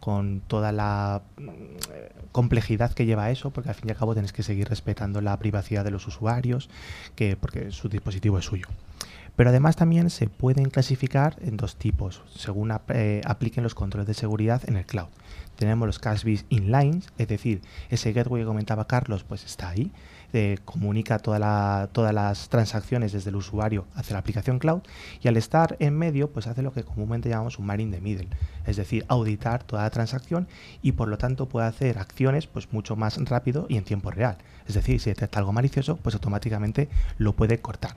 [0.00, 4.32] con toda la mm, complejidad que lleva eso, porque al fin y al cabo tenéis
[4.32, 6.68] que seguir respetando la privacidad de los usuarios,
[7.14, 8.66] que, porque su dispositivo es suyo.
[9.36, 14.14] Pero además también se pueden clasificar en dos tipos, según eh, apliquen los controles de
[14.14, 15.08] seguridad en el cloud.
[15.56, 19.92] Tenemos los CASB inline, es decir, ese gateway que comentaba Carlos, pues está ahí,
[20.36, 24.82] eh, comunica todas las transacciones desde el usuario hacia la aplicación cloud
[25.22, 28.28] y al estar en medio, pues hace lo que comúnmente llamamos un marine the middle,
[28.66, 30.46] es decir, auditar toda la transacción
[30.82, 34.36] y por lo tanto puede hacer acciones pues mucho más rápido y en tiempo real.
[34.68, 37.96] Es decir, si detecta algo malicioso, pues automáticamente lo puede cortar.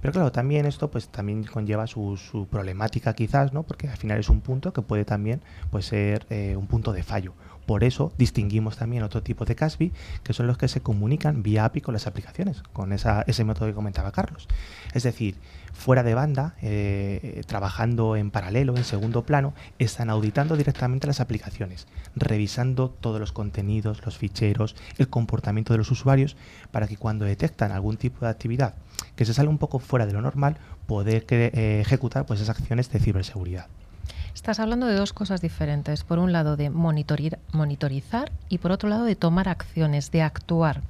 [0.00, 3.62] Pero claro, también esto pues también conlleva su, su problemática quizás, ¿no?
[3.62, 7.04] Porque al final es un punto que puede también pues, ser eh, un punto de
[7.04, 7.34] fallo.
[7.68, 11.66] Por eso distinguimos también otro tipo de CASBI, que son los que se comunican vía
[11.66, 14.48] API con las aplicaciones, con ese método que comentaba Carlos.
[14.94, 15.36] Es decir,
[15.74, 21.88] fuera de banda, eh, trabajando en paralelo, en segundo plano, están auditando directamente las aplicaciones,
[22.16, 26.38] revisando todos los contenidos, los ficheros, el comportamiento de los usuarios,
[26.70, 28.76] para que cuando detectan algún tipo de actividad
[29.14, 32.90] que se sale un poco fuera de lo normal, poder eh, ejecutar pues, esas acciones
[32.90, 33.66] de ciberseguridad.
[34.38, 36.04] Estás hablando de dos cosas diferentes.
[36.04, 40.80] Por un lado, de monitorizar y por otro lado, de tomar acciones, de actuar.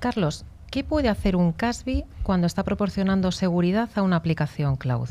[0.00, 5.08] Carlos, ¿Qué puede hacer un CASBI cuando está proporcionando seguridad a una aplicación cloud?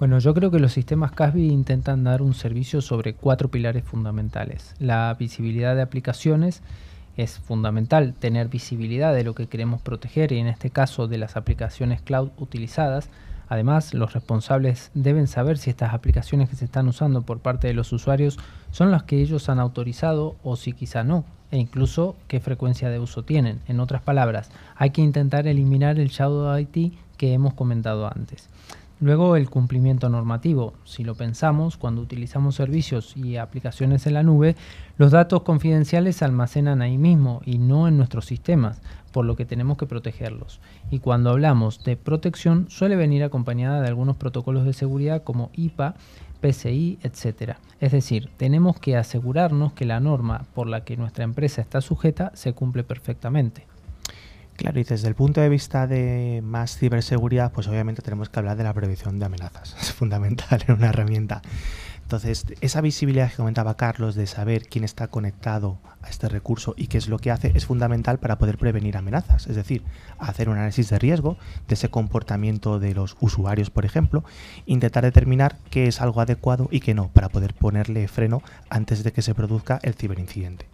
[0.00, 4.74] Bueno, yo creo que los sistemas CASBI intentan dar un servicio sobre cuatro pilares fundamentales.
[4.80, 6.62] La visibilidad de aplicaciones
[7.16, 11.36] es fundamental tener visibilidad de lo que queremos proteger y en este caso de las
[11.36, 13.08] aplicaciones cloud utilizadas.
[13.48, 17.74] Además, los responsables deben saber si estas aplicaciones que se están usando por parte de
[17.74, 18.38] los usuarios
[18.70, 22.98] son las que ellos han autorizado o si quizá no e incluso qué frecuencia de
[22.98, 23.60] uso tienen.
[23.68, 28.48] En otras palabras, hay que intentar eliminar el shadow IT que hemos comentado antes.
[29.04, 30.72] Luego el cumplimiento normativo.
[30.84, 34.56] Si lo pensamos, cuando utilizamos servicios y aplicaciones en la nube,
[34.96, 38.80] los datos confidenciales se almacenan ahí mismo y no en nuestros sistemas,
[39.12, 40.58] por lo que tenemos que protegerlos.
[40.90, 45.96] Y cuando hablamos de protección, suele venir acompañada de algunos protocolos de seguridad como IPA
[46.40, 47.58] PCI, etc.
[47.80, 52.32] Es decir, tenemos que asegurarnos que la norma por la que nuestra empresa está sujeta
[52.32, 53.66] se cumple perfectamente.
[54.56, 58.56] Claro, y desde el punto de vista de más ciberseguridad, pues obviamente tenemos que hablar
[58.56, 59.76] de la prevención de amenazas.
[59.80, 61.42] Es fundamental en una herramienta.
[62.02, 66.86] Entonces, esa visibilidad que comentaba Carlos de saber quién está conectado a este recurso y
[66.86, 69.46] qué es lo que hace es fundamental para poder prevenir amenazas.
[69.46, 69.82] Es decir,
[70.18, 74.22] hacer un análisis de riesgo de ese comportamiento de los usuarios, por ejemplo,
[74.66, 79.12] intentar determinar qué es algo adecuado y qué no, para poder ponerle freno antes de
[79.12, 80.73] que se produzca el ciberincidente.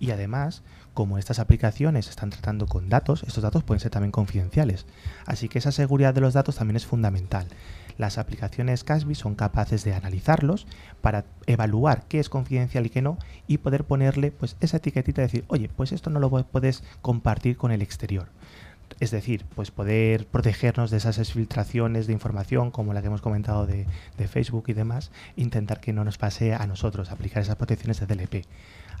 [0.00, 0.62] Y además,
[0.94, 4.86] como estas aplicaciones están tratando con datos, estos datos pueden ser también confidenciales.
[5.26, 7.46] Así que esa seguridad de los datos también es fundamental
[8.00, 10.66] las aplicaciones Casby son capaces de analizarlos
[11.02, 15.26] para evaluar qué es confidencial y qué no y poder ponerle pues esa etiquetita y
[15.26, 18.28] decir, oye, pues esto no lo puedes compartir con el exterior.
[19.00, 23.66] Es decir, pues poder protegernos de esas exfiltraciones de información como la que hemos comentado
[23.66, 23.86] de,
[24.16, 28.06] de Facebook y demás, intentar que no nos pase a nosotros, aplicar esas protecciones de
[28.06, 28.46] DLP.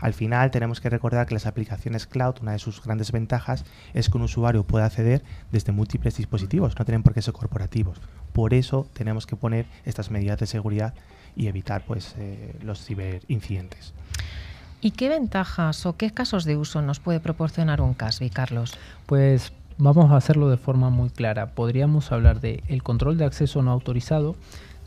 [0.00, 4.08] Al final tenemos que recordar que las aplicaciones cloud, una de sus grandes ventajas es
[4.08, 8.00] que un usuario puede acceder desde múltiples dispositivos, no tienen por qué ser corporativos.
[8.32, 10.94] Por eso tenemos que poner estas medidas de seguridad
[11.36, 13.92] y evitar pues, eh, los ciberincidentes.
[14.80, 18.78] ¿Y qué ventajas o qué casos de uso nos puede proporcionar un CASBI, Carlos?
[19.04, 21.50] Pues vamos a hacerlo de forma muy clara.
[21.54, 24.36] Podríamos hablar de el control de acceso no autorizado,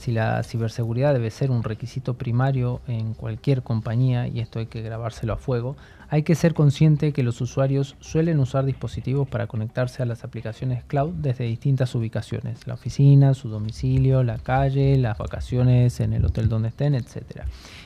[0.04, 4.82] si la ciberseguridad debe ser un requisito primario en cualquier compañía, y esto hay que
[4.82, 5.78] grabárselo a fuego,
[6.10, 10.84] hay que ser consciente que los usuarios suelen usar dispositivos para conectarse a las aplicaciones
[10.84, 16.50] cloud desde distintas ubicaciones, la oficina, su domicilio, la calle, las vacaciones en el hotel
[16.50, 17.46] donde estén, etc.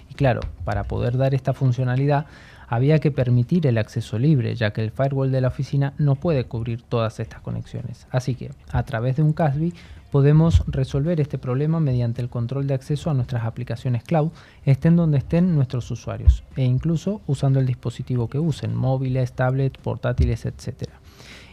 [0.10, 2.25] Y claro, para poder dar esta funcionalidad,
[2.67, 6.45] había que permitir el acceso libre, ya que el firewall de la oficina no puede
[6.45, 8.08] cubrir todas estas conexiones.
[8.10, 9.71] Así que, a través de un CASB,
[10.12, 14.32] podemos resolver este problema mediante el control de acceso a nuestras aplicaciones cloud,
[14.65, 20.46] estén donde estén nuestros usuarios, e incluso usando el dispositivo que usen, móviles, tablets, portátiles,
[20.46, 20.89] etc.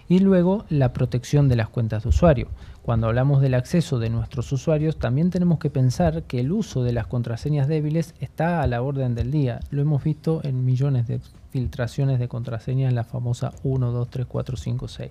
[0.09, 2.49] Y luego la protección de las cuentas de usuario.
[2.83, 6.93] Cuando hablamos del acceso de nuestros usuarios, también tenemos que pensar que el uso de
[6.93, 9.61] las contraseñas débiles está a la orden del día.
[9.71, 14.57] Lo hemos visto en millones de filtraciones de contraseñas la famosa 1, 2, 3, 4,
[14.57, 15.11] 5, 6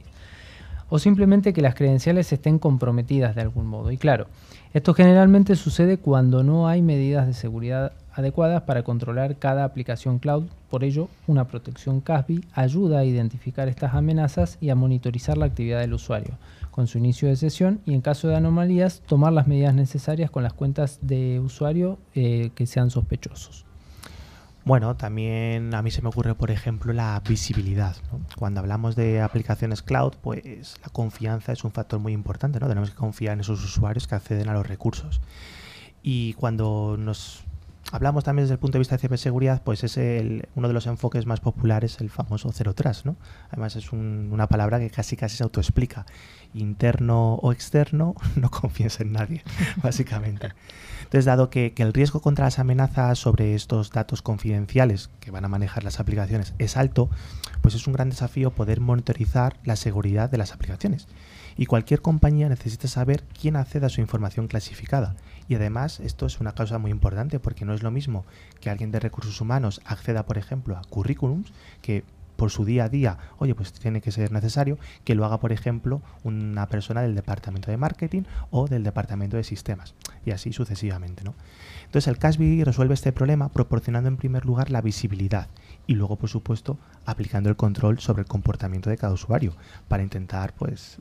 [0.93, 3.89] o simplemente que las credenciales estén comprometidas de algún modo.
[3.89, 4.27] Y claro,
[4.75, 10.43] esto generalmente sucede cuando no hay medidas de seguridad adecuadas para controlar cada aplicación cloud.
[10.69, 15.79] Por ello, una protección CASB ayuda a identificar estas amenazas y a monitorizar la actividad
[15.79, 16.37] del usuario
[16.69, 20.43] con su inicio de sesión y en caso de anomalías tomar las medidas necesarias con
[20.43, 23.65] las cuentas de usuario eh, que sean sospechosos.
[24.65, 27.97] Bueno, también a mí se me ocurre, por ejemplo, la visibilidad.
[28.37, 32.69] Cuando hablamos de aplicaciones cloud, pues la confianza es un factor muy importante, ¿no?
[32.69, 35.19] Tenemos que confiar en esos usuarios que acceden a los recursos.
[36.01, 37.43] Y cuando nos
[37.91, 39.97] hablamos también desde el punto de vista de ciberseguridad, pues es
[40.55, 43.17] uno de los enfoques más populares, el famoso cero trust, ¿no?
[43.49, 46.05] Además es una palabra que casi casi se autoexplica.
[46.53, 49.43] Interno o externo, no confíes en nadie,
[49.83, 50.51] básicamente.
[51.13, 55.47] Entonces, dado que, el riesgo contra las amenazas sobre estos datos confidenciales que van a
[55.47, 57.09] manejar las aplicaciones es alto,
[57.61, 61.07] pues es un gran desafío poder monitorizar la seguridad de las aplicaciones.
[61.55, 65.15] Y cualquier compañía necesita saber quién accede a su información clasificada.
[65.47, 68.25] Y además esto es una causa muy importante porque no es lo mismo
[68.59, 71.51] que alguien de recursos humanos acceda, por ejemplo, a currículums
[71.81, 72.03] que
[72.35, 75.51] por su día a día, oye, pues tiene que ser necesario que lo haga, por
[75.51, 79.93] ejemplo, una persona del departamento de marketing o del departamento de sistemas,
[80.25, 81.33] y así sucesivamente, ¿no?
[81.85, 85.47] Entonces el CASBI resuelve este problema proporcionando en primer lugar la visibilidad
[85.85, 89.53] y luego, por supuesto, aplicando el control sobre el comportamiento de cada usuario
[89.87, 90.97] para intentar, pues,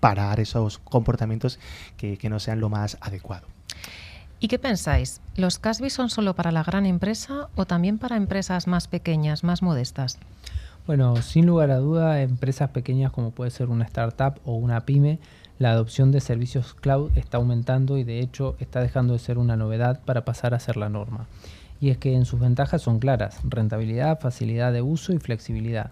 [0.00, 1.58] parar esos comportamientos
[1.96, 3.46] que, no sean lo más adecuado.
[4.40, 5.20] ¿Y qué pensáis?
[5.36, 9.62] ¿Los CASBI son solo para la gran empresa o también para empresas más pequeñas, más
[9.62, 10.18] modestas?
[10.88, 15.18] Bueno, sin lugar a duda, empresas pequeñas como puede ser una startup o una pyme,
[15.58, 19.54] la adopción de servicios cloud está aumentando y de hecho está dejando de ser una
[19.54, 21.26] novedad para pasar a ser la norma.
[21.78, 25.90] Y es que en sus ventajas son claras, rentabilidad, facilidad de uso y flexibilidad.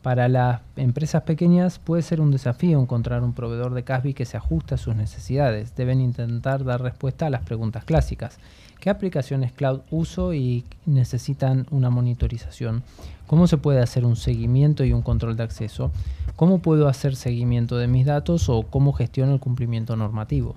[0.00, 4.38] Para las empresas pequeñas puede ser un desafío encontrar un proveedor de CASBI que se
[4.38, 5.76] ajuste a sus necesidades.
[5.76, 8.38] Deben intentar dar respuesta a las preguntas clásicas.
[8.80, 12.82] ¿Qué aplicaciones cloud uso y necesitan una monitorización?
[13.26, 15.92] ¿Cómo se puede hacer un seguimiento y un control de acceso?
[16.34, 20.56] ¿Cómo puedo hacer seguimiento de mis datos o cómo gestiono el cumplimiento normativo?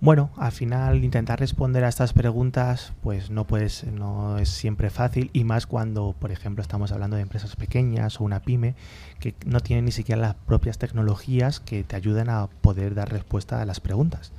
[0.00, 5.30] Bueno, al final intentar responder a estas preguntas pues no puedes no es siempre fácil
[5.32, 8.74] y más cuando, por ejemplo, estamos hablando de empresas pequeñas o una pyme
[9.20, 13.62] que no tienen ni siquiera las propias tecnologías que te ayuden a poder dar respuesta
[13.62, 14.32] a las preguntas.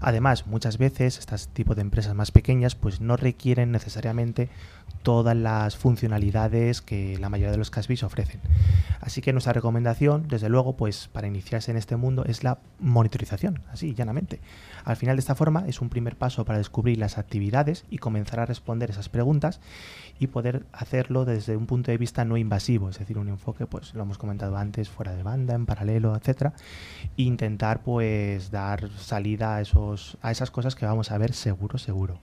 [0.00, 4.48] Además, muchas veces este tipo de empresas más pequeñas pues no requieren necesariamente
[5.02, 8.40] todas las funcionalidades que la mayoría de los CASBIs ofrecen.
[9.00, 13.62] Así que nuestra recomendación, desde luego, pues para iniciarse en este mundo es la monitorización,
[13.70, 14.40] así llanamente.
[14.86, 18.38] Al final de esta forma es un primer paso para descubrir las actividades y comenzar
[18.38, 19.60] a responder esas preguntas
[20.20, 23.94] y poder hacerlo desde un punto de vista no invasivo, es decir, un enfoque, pues
[23.94, 26.52] lo hemos comentado antes, fuera de banda, en paralelo, etcétera,
[27.18, 31.78] e intentar pues dar salida a esos a esas cosas que vamos a ver seguro,
[31.78, 32.20] seguro.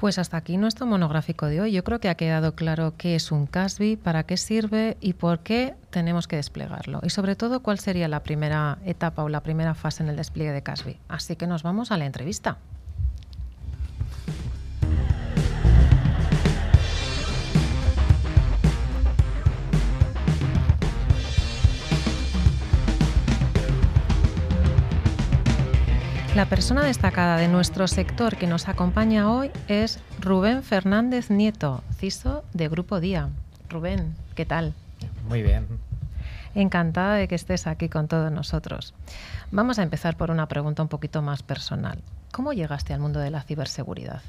[0.00, 1.72] Pues hasta aquí nuestro monográfico de hoy.
[1.72, 5.40] Yo creo que ha quedado claro qué es un CASBI, para qué sirve y por
[5.40, 7.00] qué tenemos que desplegarlo.
[7.02, 10.52] Y sobre todo, cuál sería la primera etapa o la primera fase en el despliegue
[10.52, 10.98] de CASBI.
[11.08, 12.56] Así que nos vamos a la entrevista.
[26.40, 32.44] La persona destacada de nuestro sector que nos acompaña hoy es Rubén Fernández Nieto, CISO
[32.54, 33.28] de Grupo Día.
[33.68, 34.72] Rubén, ¿qué tal?
[35.28, 35.66] Muy bien.
[36.54, 38.94] Encantada de que estés aquí con todos nosotros.
[39.50, 41.98] Vamos a empezar por una pregunta un poquito más personal.
[42.32, 44.22] ¿Cómo llegaste al mundo de la ciberseguridad?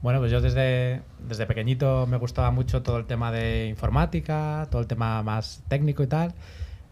[0.00, 4.80] Bueno, pues yo desde, desde pequeñito me gustaba mucho todo el tema de informática, todo
[4.80, 6.32] el tema más técnico y tal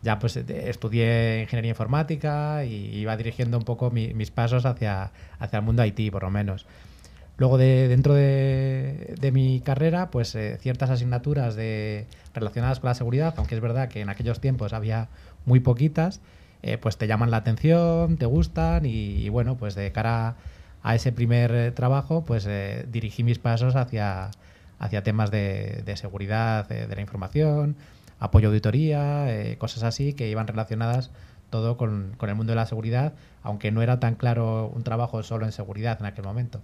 [0.02, 5.64] ya pues estudié ingeniería informática y iba dirigiendo un poco mis pasos hacia, hacia el
[5.64, 6.66] mundo IT, por lo menos.
[7.38, 13.34] Luego, de, dentro de, mi carrera, pues eh, ciertas asignaturas de, relacionadas con la seguridad,
[13.36, 15.08] aunque es verdad que en aquellos tiempos había
[15.44, 16.20] muy poquitas,
[16.62, 20.34] eh, pues te llaman la atención, te gustan y, bueno, pues de cara
[20.82, 22.48] a ese primer eh, trabajo, pues
[22.90, 24.32] dirigí mis pasos hacia,
[24.80, 27.76] hacia temas de, de seguridad de la información,
[28.18, 31.10] apoyo auditoría, eh, cosas así que iban relacionadas
[31.50, 35.46] todo con, el mundo de la seguridad, aunque no era tan claro un trabajo solo
[35.46, 36.60] en seguridad en aquel momento.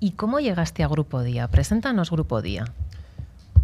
[0.00, 1.48] ¿Y cómo llegaste a Grupo Día?
[1.48, 2.64] Preséntanos Grupo Día.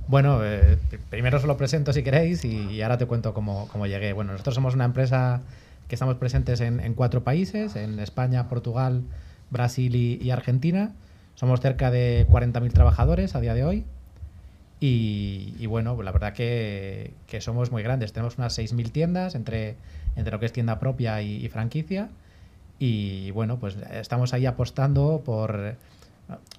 [0.07, 0.79] Bueno, eh,
[1.11, 4.13] primero os lo presento si queréis y, ahora te cuento cómo, llegué.
[4.13, 5.41] Bueno, nosotros somos una empresa
[5.89, 9.03] que estamos presentes en, cuatro países, en España, Portugal,
[9.51, 10.93] Brasil y, y Argentina.
[11.35, 13.85] Somos cerca de 40.000 trabajadores a día de hoy.
[14.87, 18.13] Y, bueno, la verdad que, somos muy grandes.
[18.13, 19.77] Tenemos unas 6.000 tiendas entre,
[20.15, 22.11] entre lo que es tienda propia y, franquicia.
[22.79, 25.77] Y bueno, pues estamos ahí apostando por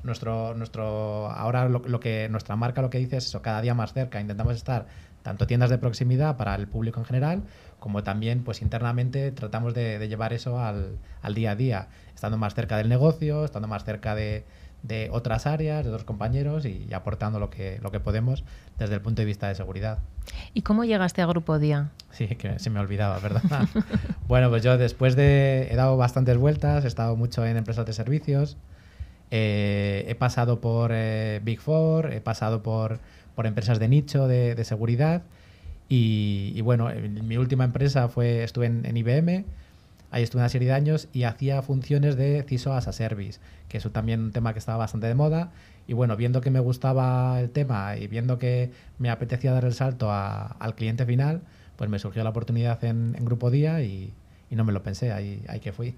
[0.02, 3.94] nuestro, nuestro ahora lo, que nuestra marca lo que dice es eso, cada día más
[3.94, 4.20] cerca.
[4.20, 4.88] Intentamos estar
[5.22, 7.44] tanto tiendas de proximidad para el público en general,
[7.80, 12.40] como también pues internamente tratamos de, de llevar eso al, al día a día, estando
[12.40, 14.46] más cerca del negocio, estando más cerca de,
[14.88, 18.44] de otras áreas, de otros compañeros y, aportando lo que, lo que podemos
[18.78, 20.00] desde el punto de vista de seguridad.
[20.54, 21.90] ¿Y cómo llegaste a Grupo Día?
[22.12, 23.42] Sí, que se me olvidaba, ¿verdad?
[24.28, 25.68] bueno, pues yo después de...
[25.72, 28.58] He dado bastantes vueltas, he estado mucho en empresas de servicios,
[29.32, 33.00] eh, he pasado por eh, Big Four, he pasado por,
[33.36, 35.24] por empresas de nicho de, seguridad
[35.90, 36.90] y, bueno,
[37.24, 39.46] mi última empresa fue, estuve en, en IBM,
[40.16, 43.80] Ahí estuve una serie de años y hacía funciones de CISO as a Service, que
[43.80, 45.52] es también un tema que estaba bastante de moda.
[45.88, 49.74] Y bueno, viendo que me gustaba el tema y viendo que me apetecía dar el
[49.74, 51.42] salto al cliente final,
[51.76, 54.14] pues me surgió la oportunidad en, Grupo Día y,
[54.52, 55.96] no me lo pensé, ahí, ahí que fui.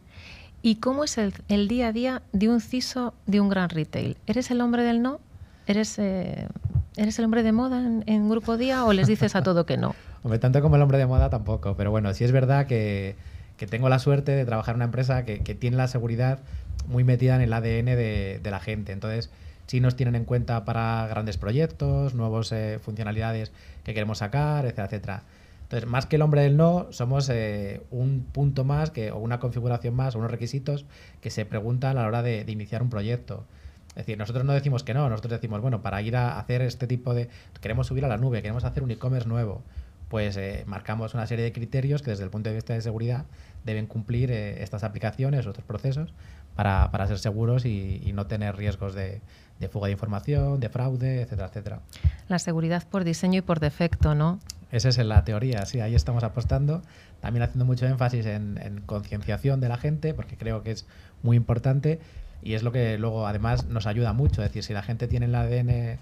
[0.64, 4.18] ¿Y cómo es el, el, día a día de un CISO de un gran retail?
[4.26, 5.20] ¿Eres el hombre del no?
[5.68, 6.48] ¿Eres, eh,
[6.96, 9.94] ¿eres el hombre de moda en, Grupo Día o les dices a todo que no?
[10.24, 13.16] Hombre, tanto como el hombre de moda tampoco, pero bueno, sí es verdad que,
[13.58, 16.40] que tengo la suerte de trabajar en una empresa que, tiene la seguridad
[16.88, 18.92] muy metida en el ADN de, de la gente.
[18.92, 19.30] Entonces,
[19.68, 23.52] sí nos tienen en cuenta para grandes proyectos, nuevas eh, funcionalidades
[23.84, 25.24] que queremos sacar, etcétera, etcétera.
[25.64, 29.40] Entonces, más que el hombre del no, somos eh, un punto más que, o una
[29.40, 30.86] configuración más o unos requisitos
[31.22, 33.44] que se preguntan a la hora de, iniciar un proyecto.
[33.90, 36.88] Es decir, nosotros no decimos que no, nosotros decimos, bueno, para ir a hacer este
[36.88, 37.28] tipo de...
[37.60, 39.62] Queremos subir a la nube, queremos hacer un e-commerce nuevo,
[40.10, 43.26] pues eh, marcamos una serie de criterios que desde el punto de vista de seguridad
[43.66, 46.14] deben cumplir eh, estas aplicaciones, otros procesos,
[46.56, 49.22] para, para ser seguros y, y, no tener riesgos de,
[49.60, 51.80] de fuga de información, de fraude, etcétera, etcétera.
[52.28, 54.40] La seguridad por diseño y por defecto, ¿no?
[54.72, 56.82] Esa es la teoría, sí, ahí estamos apostando.
[57.22, 60.86] También haciendo mucho énfasis en, concienciación de la gente, porque creo que es
[61.24, 62.00] muy importante
[62.44, 64.44] y es lo que luego además nos ayuda mucho.
[64.44, 66.00] Es decir, si la gente tiene el ADN,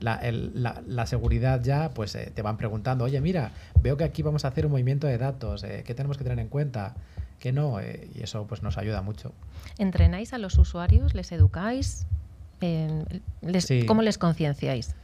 [0.00, 4.48] la, seguridad ya, pues eh, te van preguntando, oye, mira, veo que aquí vamos a
[4.48, 6.94] hacer un movimiento de datos, eh, ¿qué tenemos que tener en cuenta?
[7.38, 7.80] ¿Qué no?
[7.80, 9.32] Eh, y eso pues nos ayuda mucho.
[9.78, 11.14] ¿Entrenáis a los usuarios?
[11.14, 12.06] ¿Les educáis?
[13.86, 14.94] ¿Cómo les concienciáis?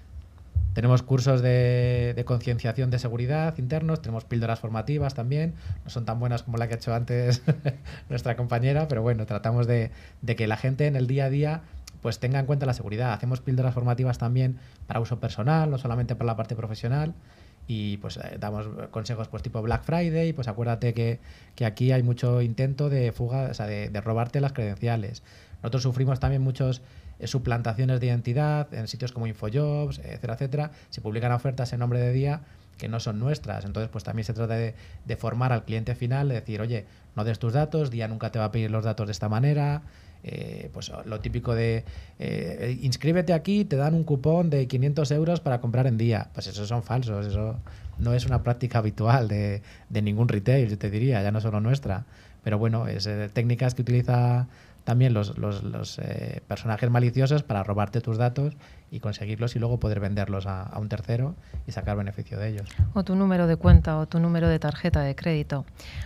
[0.75, 6.45] Tenemos cursos de, concienciación de seguridad internos, tenemos píldoras formativas también, no son tan buenas
[6.45, 7.43] como la que ha hecho antes
[8.09, 9.91] nuestra compañera, pero bueno, tratamos de,
[10.25, 11.61] que la gente en el día a día
[12.03, 13.13] pues tenga en cuenta la seguridad.
[13.13, 17.15] Hacemos píldoras formativas también para uso personal, no solamente para la parte profesional
[17.69, 21.21] y pues eh, damos consejos pues tipo Black Friday, pues acuérdate que,
[21.65, 25.23] aquí hay mucho intento de fuga, de, de robarte las credenciales.
[25.63, 26.83] Nosotros sufrimos también muchos
[27.19, 30.71] eh, suplantaciones de identidad en sitios como Infojobs, etcétera, etcétera.
[30.91, 32.41] Se publican ofertas en nombre de día
[32.79, 33.65] que no son nuestras.
[33.65, 34.75] Entonces, pues también se trata de,
[35.17, 38.47] formar al cliente final, de decir, oye, no des tus datos, Día nunca te va
[38.47, 39.83] a pedir los datos de esta manera.
[40.25, 41.85] Eh, pues lo típico de
[42.19, 46.31] eh, inscríbete aquí, te dan un cupón de 500 euros para comprar en día.
[46.33, 47.57] Pues esos son falsos, eso
[47.99, 51.61] no es una práctica habitual de, de ningún retail, yo te diría, ya no solo
[51.61, 52.05] nuestra.
[52.45, 54.49] Pero bueno, es técnicas que utiliza
[54.85, 58.55] también los, los, eh, personajes maliciosos para robarte tus datos
[58.91, 61.35] y conseguirlos y luego poder venderlos a, un tercero
[61.67, 62.69] y sacar beneficio de ellos.
[62.95, 65.65] O tu número de cuenta o tu número de tarjeta de crédito.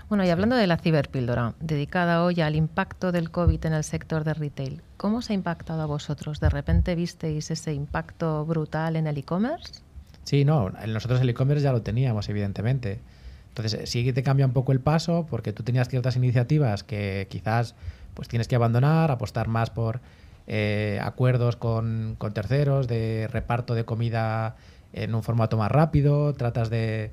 [0.09, 4.25] Bueno, y hablando de la ciberpíldora, dedicada hoy al impacto del COVID en el sector
[4.25, 6.39] de retail, ¿cómo os ha impactado a vosotros?
[6.41, 9.81] ¿De repente visteis ese impacto brutal en el e-commerce?
[10.25, 13.01] Sí, no, nosotros el e-commerce ya lo teníamos, evidentemente.
[13.49, 17.27] Entonces sí que te cambia un poco el paso porque tú tenías ciertas iniciativas que
[17.31, 17.75] quizás
[18.17, 20.01] pues tienes que abandonar, apostar más por
[20.49, 24.57] eh, acuerdos con, terceros, de reparto de comida
[24.93, 27.13] en un formato más rápido, tratas de,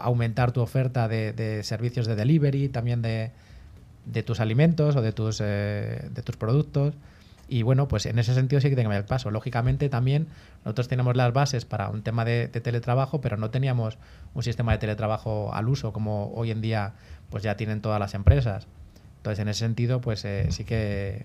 [0.00, 3.32] aumentar tu oferta de, servicios de delivery, también de,
[4.24, 6.94] tus alimentos o de tus, eh, de tus productos.
[7.48, 9.30] Y bueno, pues en ese sentido sí que tenemos el paso.
[9.30, 10.28] Lógicamente también
[10.64, 13.98] nosotros tenemos las bases para un tema de, teletrabajo, pero no teníamos
[14.32, 16.94] un sistema de teletrabajo al uso como hoy en día
[17.30, 18.66] pues ya tienen todas las empresas.
[19.24, 21.24] Entonces, en ese sentido, pues eh, sí que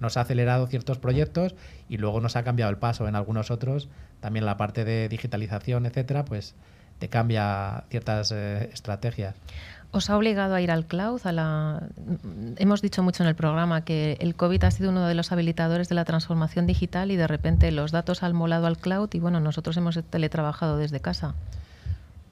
[0.00, 1.54] nos ha acelerado ciertos proyectos
[1.88, 3.88] y luego nos ha cambiado el paso en algunos otros.
[4.20, 6.54] También la parte de digitalización, etcétera, pues
[6.98, 9.34] te cambia ciertas eh, estrategias.
[9.92, 11.22] ¿Os ha obligado a ir al cloud?
[12.58, 15.88] Hemos dicho mucho en el programa que el COVID ha sido uno de los habilitadores
[15.88, 19.40] de la transformación digital y de repente los datos han molado al cloud y bueno,
[19.40, 21.34] nosotros hemos teletrabajado desde casa.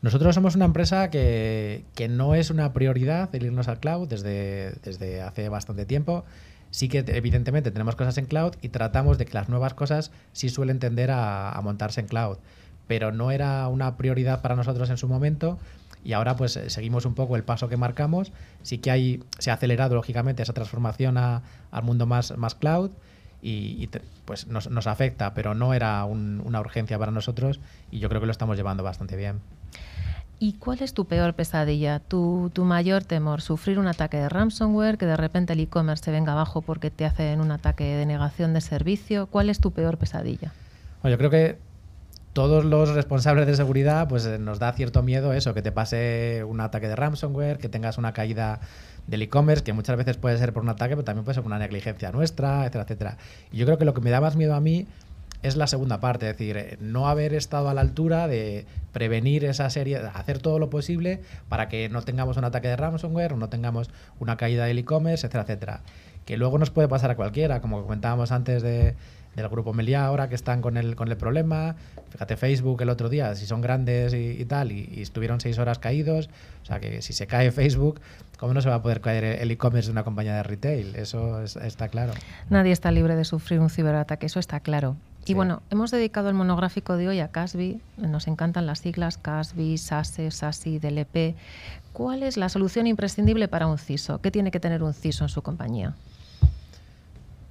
[0.06, 5.20] Nosotros somos una empresa que, no es una prioridad el irnos al cloud desde, desde
[5.20, 6.24] hace bastante tiempo.
[6.70, 10.48] Sí que evidentemente tenemos cosas en cloud y tratamos de que las nuevas cosas sí
[10.48, 12.36] suelen tender a, montarse en cloud.
[12.86, 15.58] Pero no era una prioridad para nosotros en su momento
[16.04, 18.30] y ahora pues seguimos un poco el paso que marcamos.
[18.62, 21.42] Sí que hay, se ha acelerado lógicamente esa transformación al
[21.82, 22.92] mundo más, más cloud
[23.42, 23.88] y,
[24.24, 27.58] pues nos, nos, afecta, pero no era una urgencia para nosotros
[27.90, 29.40] y yo creo que lo estamos llevando bastante bien.
[30.38, 33.40] ¿Y cuál es tu peor pesadilla, tu, tu, mayor temor?
[33.40, 37.06] ¿Sufrir un ataque de ransomware, que de repente el e-commerce se venga abajo porque te
[37.06, 39.28] hacen un ataque de negación de servicio?
[39.28, 40.52] ¿Cuál es tu peor pesadilla?
[41.00, 41.58] Bueno, yo creo que
[42.34, 46.44] todos los responsables de seguridad pues eh, nos da cierto miedo eso, que te pase
[46.44, 48.60] un ataque de ransomware, que tengas una caída
[49.06, 51.50] del e-commerce, que muchas veces puede ser por un ataque, pero también puede ser por
[51.50, 53.16] una negligencia nuestra, etcétera, etcétera.
[53.52, 54.86] Y yo creo que lo que me da más miedo a mí
[55.42, 59.44] es la segunda parte, es decir, eh, no haber estado a la altura de prevenir
[59.44, 63.36] esa serie, hacer todo lo posible para que no tengamos un ataque de ransomware o
[63.36, 65.80] no tengamos una caída del e-commerce, etcétera, etcétera.
[66.24, 68.94] Que luego nos puede pasar a cualquiera, como comentábamos antes de,
[69.36, 71.76] del grupo Meliá ahora que están con el, con el problema.
[72.10, 76.30] Fíjate, Facebook el otro día, si son grandes y, tal, y, estuvieron seis horas caídos.
[76.62, 78.00] O sea que si se cae Facebook,
[78.38, 80.96] ¿cómo no se va a poder caer el e-commerce de una compañía de retail?
[80.96, 82.14] Eso está claro.
[82.48, 84.96] Nadie está libre de sufrir un ciberataque, eso está claro.
[85.26, 87.80] Y bueno, hemos dedicado el monográfico de hoy a CASBI.
[87.96, 91.34] Nos encantan las siglas CASBI, SASE, SASI, DLP.
[91.92, 94.20] ¿Cuál es la solución imprescindible para un CISO?
[94.20, 95.94] ¿Qué tiene que tener un CISO en su compañía?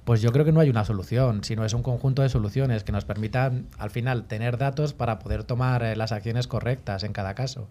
[0.06, 2.92] Pues yo creo que no hay una solución, sino es un conjunto de soluciones que
[2.92, 7.34] nos permitan al final tener datos para poder tomar eh, las acciones correctas en cada
[7.34, 7.68] caso.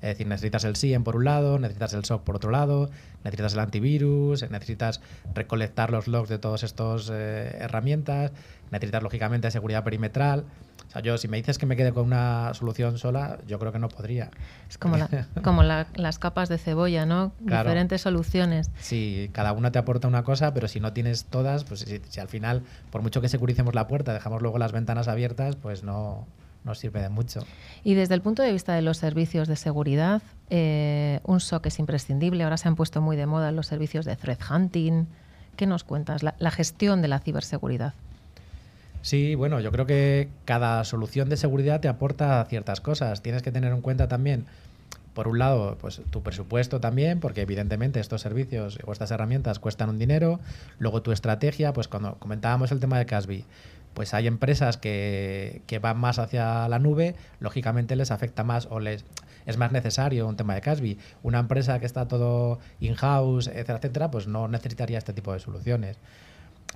[0.00, 2.88] Es decir, necesitas el SIEM por un lado, necesitas el SOC por otro lado,
[3.24, 5.00] necesitas el antivirus, necesitas
[5.34, 8.32] recolectar los logs de todas estas eh, herramientas,
[8.70, 10.44] necesitas lógicamente seguridad perimetral.
[10.88, 13.72] O sea, yo si me dices que me quede con una solución sola, yo creo
[13.72, 14.30] que no podría.
[14.70, 14.96] Es como,
[15.42, 17.32] como las capas de cebolla, ¿no?
[17.40, 18.70] Diferentes soluciones.
[18.80, 22.28] Sí, cada una te aporta una cosa, pero si no tienes todas, pues si, al
[22.28, 26.26] final, por mucho que securicemos la puerta, dejamos luego las ventanas abiertas, pues no,
[26.64, 27.40] no sirve de mucho.
[27.84, 31.78] Y desde el punto de vista de los servicios de seguridad, eh, un SOC es
[31.78, 32.44] imprescindible.
[32.44, 35.06] Ahora se han puesto muy de moda los servicios de threat hunting.
[35.56, 36.22] ¿Qué nos cuentas?
[36.22, 37.94] la gestión de la ciberseguridad.
[39.02, 43.22] Sí, bueno, yo creo que cada solución de seguridad te aporta ciertas cosas.
[43.22, 44.46] Tienes que tener en cuenta también,
[45.14, 49.88] por un lado, pues tu presupuesto también, porque evidentemente estos servicios o estas herramientas cuestan
[49.90, 50.40] un dinero.
[50.78, 53.44] Luego tu estrategia, pues cuando comentábamos el tema de Casby,
[53.98, 58.78] pues hay empresas que, que van más hacia la nube, lógicamente les afecta más o
[58.78, 59.04] les
[59.44, 60.98] es más necesario un tema de Casby.
[61.24, 65.98] Una empresa que está todo in-house, etcétera, etcétera, pues no necesitaría este tipo de soluciones.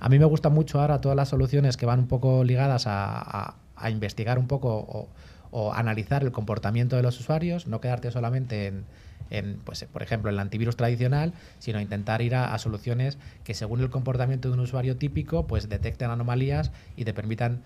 [0.01, 3.55] A mí me gusta mucho ahora todas las soluciones que van un poco ligadas a,
[3.89, 5.07] investigar un poco
[5.51, 8.83] o, analizar el comportamiento de los usuarios, no quedarte solamente en,
[9.63, 14.49] pues, por ejemplo, el antivirus tradicional, sino intentar ir a, soluciones que según el comportamiento
[14.49, 17.61] de un usuario típico, pues detecten anomalías y te permitan,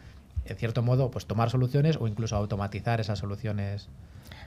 [0.46, 3.90] en cierto modo, pues tomar soluciones o incluso automatizar esas soluciones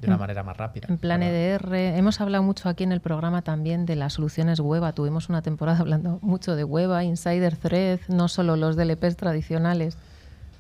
[0.01, 0.87] de una manera más rápida.
[0.89, 4.83] En plan EDR, hemos hablado mucho aquí en el programa también de las soluciones web.
[4.95, 9.99] Tuvimos una temporada hablando mucho de web, Insider Thread, no solo los DLPs tradicionales.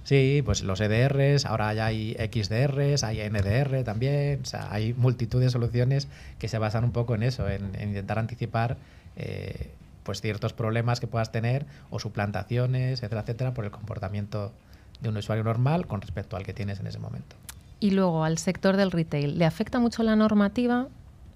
[0.04, 5.40] Sí, pues los EDRs, ahora ya hay XDRs, hay NDR también, o sea, hay multitud
[5.40, 8.76] de soluciones que se basan un poco en eso, en, intentar anticipar
[9.16, 9.70] eh,
[10.02, 14.52] pues ciertos problemas que puedas tener o suplantaciones, etcétera, etcétera, por el comportamiento
[15.00, 17.36] de un usuario normal con respecto al que tienes en ese momento.
[17.78, 20.88] Y luego al sector del retail, ¿le afecta mucho la normativa?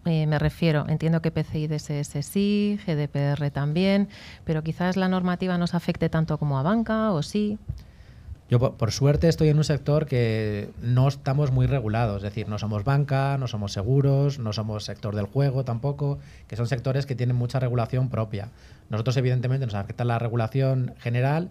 [0.05, 4.09] Eh, me refiero, entiendo que PCI DSS sí, GDPR también,
[4.45, 7.59] pero quizás la normativa no se afecte tanto como a banca o sí.
[8.51, 12.59] Yo, por, suerte, estoy en un sector que no estamos muy regulados, es decir, no
[12.59, 17.15] somos banca, no somos seguros, no somos sector del juego tampoco, que son sectores que
[17.15, 18.51] tienen mucha regulación propia.
[18.91, 21.49] Nosotros, evidentemente, nos afecta la regulación general,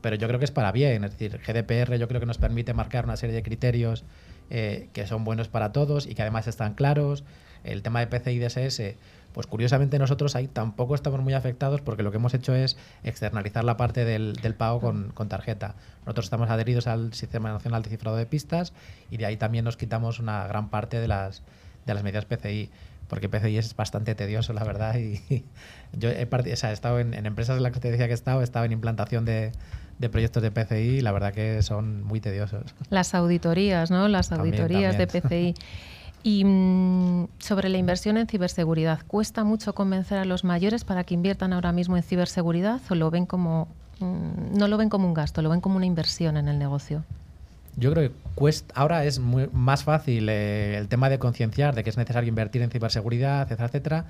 [0.00, 2.72] pero yo creo que es para bien, es decir, GDPR yo creo que nos permite
[2.72, 4.04] marcar una serie de criterios
[4.50, 7.24] eh, que son buenos para todos y que además están claros.
[7.64, 8.94] El tema de PCI DSS,
[9.32, 13.64] pues curiosamente nosotros ahí tampoco estamos muy afectados porque lo que hemos hecho es externalizar
[13.64, 15.74] la parte del, del pago con, con, tarjeta.
[16.00, 18.72] Nosotros estamos adheridos al Sistema Nacional de Cifrado de Pistas
[19.10, 21.42] y de ahí también nos quitamos una gran parte de las,
[21.86, 22.70] de las medidas PCI
[23.08, 24.96] porque PCI es bastante tedioso, la verdad.
[24.98, 25.22] Y,
[25.92, 28.12] yo he, o sea, he estado en, en, empresas en las que te decía que
[28.12, 29.52] he estado, he estado en implantación de,
[29.98, 32.74] de proyectos de PCI, la verdad que son muy tediosos.
[32.90, 34.08] Las auditorías, ¿no?
[34.08, 35.54] Las auditorías de PCI.
[36.22, 41.14] Y mm, sobre la inversión en ciberseguridad, ¿cuesta mucho convencer a los mayores para que
[41.14, 43.68] inviertan ahora mismo en ciberseguridad o lo ven como
[44.00, 47.04] mm, no lo ven como un gasto, lo ven como una inversión en el negocio?
[47.76, 51.90] Yo creo que cuesta, ahora es más fácil eh, el tema de concienciar de que
[51.90, 54.04] es necesario invertir en ciberseguridad, etcétera, etcétera.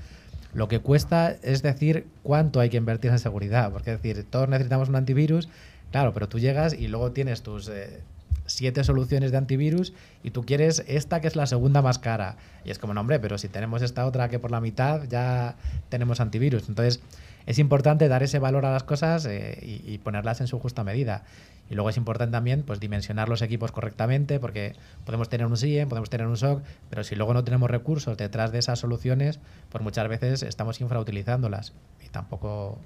[0.55, 4.49] Lo que cuesta es decir cuánto hay que invertir en seguridad, porque es decir, todos
[4.49, 5.51] necesitamos un antivirus
[5.91, 8.01] Claro, pero tú llegas y luego tienes tus eh,
[8.49, 9.93] siete soluciones de antivirus
[10.23, 12.37] y tú quieres esta que es la segunda más cara.
[12.65, 15.57] Y es como, no, hombre, pero si tenemos esta otra que por la mitad ya
[15.89, 16.69] tenemos antivirus.
[16.69, 17.01] Entonces,
[17.47, 21.23] es importante dar ese valor a las cosas eh, y, ponerlas en su justa medida.
[21.71, 24.75] Y luego es importante también pues, dimensionar los equipos correctamente, porque
[25.05, 28.53] podemos tener un SIEM, podemos tener un SOC, pero si luego no tenemos recursos detrás
[28.53, 29.41] de esas soluciones,
[29.71, 31.73] pues muchas veces estamos infrautilizándolas.
[32.05, 32.79] Y tampoco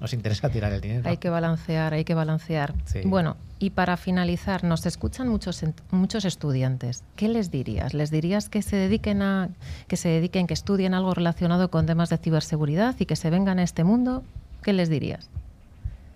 [0.00, 1.08] nos interesa tirar el dinero.
[1.08, 2.74] Hay que balancear, hay que balancear.
[3.04, 7.04] Bueno, y para finalizar, nos escuchan muchos muchos estudiantes.
[7.16, 7.94] ¿Qué les dirías?
[7.94, 9.48] ¿Les dirías que se dediquen a
[9.88, 13.58] que se dediquen, que estudien algo relacionado con temas de ciberseguridad y que se vengan
[13.58, 14.24] a este mundo?
[14.62, 15.30] ¿Qué les dirías?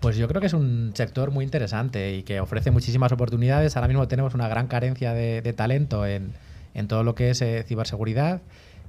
[0.01, 3.75] Pues yo creo que es un sector muy interesante y que ofrece muchísimas oportunidades.
[3.75, 6.33] Ahora mismo tenemos una gran carencia de, talento en,
[6.73, 8.41] en, todo lo que es eh, ciberseguridad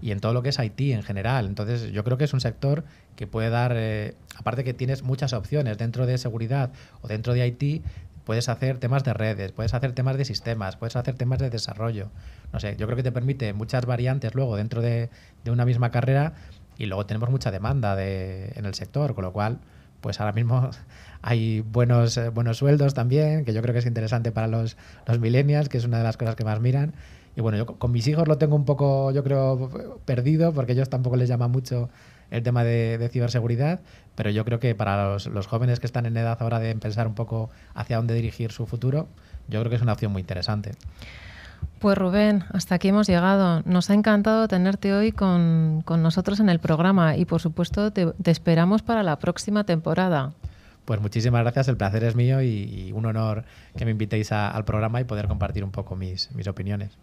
[0.03, 1.47] y en todo lo que es IT en general.
[1.47, 2.85] Entonces yo creo que es un sector
[3.15, 6.71] que puede dar, eh, aparte que tienes muchas opciones dentro de seguridad
[7.03, 7.85] o dentro de IT,
[8.25, 12.11] puedes hacer temas de redes, puedes hacer temas de sistemas, puedes hacer temas de desarrollo.
[12.53, 15.11] No sé, yo creo que te permite muchas variantes luego dentro de,
[15.45, 16.35] de una misma carrera
[16.79, 19.59] y luego tenemos mucha demanda de, en el sector, con lo cual,
[20.01, 20.71] pues ahora mismo
[21.23, 25.19] hay buenos, eh, buenos sueldos también, que yo creo que es interesante para los, los
[25.19, 26.93] millennials, que es una de las cosas que más miran.
[27.35, 30.91] Y bueno, yo con mis hijos lo tengo un poco, yo creo, perdido, porque ellos
[30.91, 31.89] tampoco les llama mucho
[32.33, 33.81] el tema de, de ciberseguridad,
[34.17, 37.07] pero yo creo que para los, los, jóvenes que están en edad ahora de pensar
[37.07, 39.07] un poco hacia dónde dirigir su futuro,
[39.49, 40.73] yo creo que es una opción muy interesante.
[41.79, 43.63] Pues Rubén, hasta aquí hemos llegado.
[43.67, 48.07] Nos ha encantado tenerte hoy con, con nosotros en el programa y por supuesto te,
[48.13, 50.33] te, esperamos para la próxima temporada.
[50.87, 53.45] Pues muchísimas gracias, el placer es mío y, y un honor
[53.77, 56.97] que me invitéis a, al programa y poder compartir un poco mis, mis opiniones.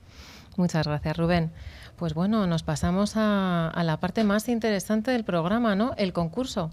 [0.60, 1.52] Muchas gracias, Rubén.
[1.96, 5.94] Pues bueno, nos pasamos a, la parte más interesante del programa, ¿no?
[5.96, 6.70] El concurso.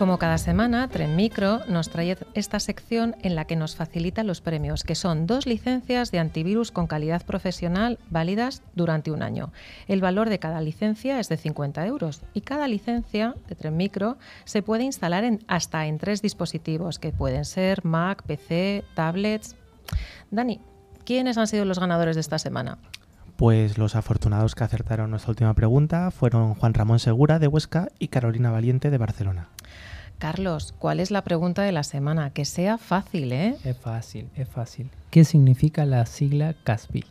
[0.00, 4.40] Como cada semana, Tren Micro nos trae esta sección en la que nos facilita los
[4.40, 9.52] premios, que son dos licencias de antivirus con calidad profesional válidas durante un año.
[9.88, 14.16] El valor de cada licencia es de 50 euros y cada licencia de Tren Micro
[14.44, 19.54] se puede instalar en, hasta en tres dispositivos, que pueden ser Mac, PC, tablets.
[20.30, 20.62] Dani,
[21.04, 22.78] ¿quiénes han sido los ganadores de esta semana?
[23.36, 28.08] Pues los afortunados que acertaron nuestra última pregunta fueron Juan Ramón Segura de Huesca y
[28.08, 29.50] Carolina Valiente de Barcelona.
[30.20, 32.28] Carlos, ¿cuál es la pregunta de la semana?
[32.28, 33.56] Que sea fácil, ¿eh?
[33.64, 34.90] Es fácil, es fácil.
[35.10, 37.06] ¿Qué significa la sigla CASBI?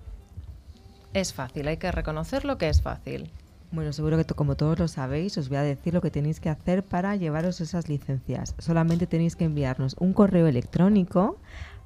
[1.16, 3.32] Es fácil, hay que reconocer lo que es fácil.
[3.72, 6.49] Bueno, seguro que como todos lo sabéis, os voy a decir lo que tenéis que
[6.49, 8.53] hacer para llevaros esas licencias.
[8.60, 11.39] Solamente tenéis que enviarnos un correo electrónico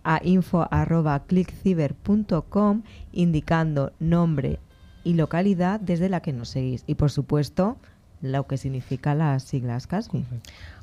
[0.03, 4.59] a info.clickciber.com indicando nombre
[5.05, 6.83] y localidad desde la que nos seguís.
[6.85, 7.77] Y por supuesto,
[8.23, 10.25] lo que significa las siglas CASBI.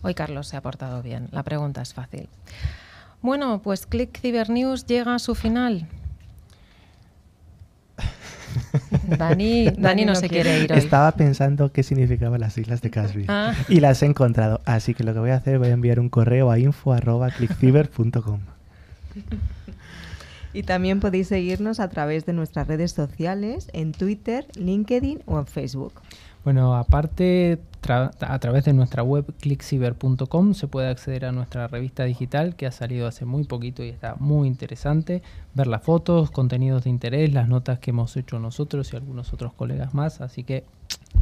[0.02, 1.28] Hoy Carlos se ha portado bien.
[1.32, 2.28] La pregunta es fácil.
[3.22, 5.88] Bueno, pues Click Cyber News llega a su final.
[9.18, 10.78] Dani, Dani, Dani no, no, se quiere ir hoy.
[10.78, 13.54] Estaba pensando qué significaban las siglas de Casby ah.
[13.68, 14.60] y las he encontrado.
[14.66, 18.40] Así que lo que voy a hacer, voy a enviar un correo a info.clickciber.com.
[20.52, 25.46] Y también podéis seguirnos a través de nuestras redes sociales en Twitter, LinkedIn o en
[25.46, 25.92] Facebook.
[26.44, 32.56] Bueno, aparte, a través de nuestra web clickciber.com se puede acceder a nuestra revista digital
[32.56, 35.22] que ha salido hace muy poquito y está muy interesante.
[35.54, 39.52] Ver las fotos, contenidos de interés, las notas que hemos hecho nosotros y algunos otros
[39.52, 40.20] colegas más.
[40.20, 40.64] Así que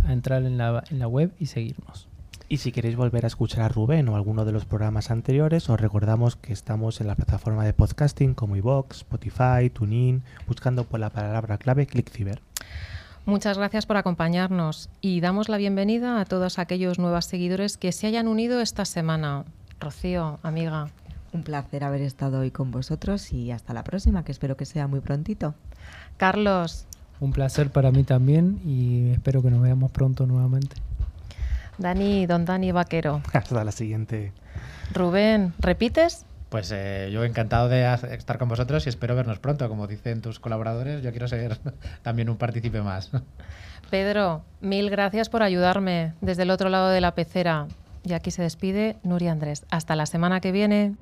[0.04, 2.06] a entrar en la, en la web y seguirnos.
[2.50, 5.78] Y si queréis volver a escuchar a Rubén o alguno de los programas anteriores, os
[5.78, 11.10] recordamos que estamos en la plataforma de podcasting como iVoox, Spotify, TuneIn, buscando por la
[11.10, 12.40] palabra clave ClickCiber.
[13.28, 18.06] Muchas gracias por acompañarnos y damos la bienvenida a todos aquellos nuevos seguidores que se
[18.06, 19.44] hayan unido esta semana.
[19.78, 20.88] Rocío, amiga.
[21.34, 24.86] Un placer haber estado hoy con vosotros y hasta la próxima, que espero que sea
[24.86, 25.54] muy prontito.
[26.16, 26.86] Carlos.
[27.20, 30.76] Un placer para mí también y espero que nos veamos pronto nuevamente.
[31.76, 33.20] Dani, don Dani Vaquero.
[33.34, 34.32] Hasta la siguiente.
[34.94, 36.24] Rubén, ¿repites?
[36.48, 39.68] Pues eh, yo encantado de estar con vosotros y espero vernos pronto.
[39.68, 41.58] Como dicen tus colaboradores, yo quiero ser
[42.02, 43.10] también un partícipe más.
[43.90, 47.66] Pedro, mil gracias por ayudarme desde el otro lado de la pecera.
[48.04, 49.64] Y aquí se despide Nuria Andrés.
[49.70, 50.94] Hasta la semana que viene.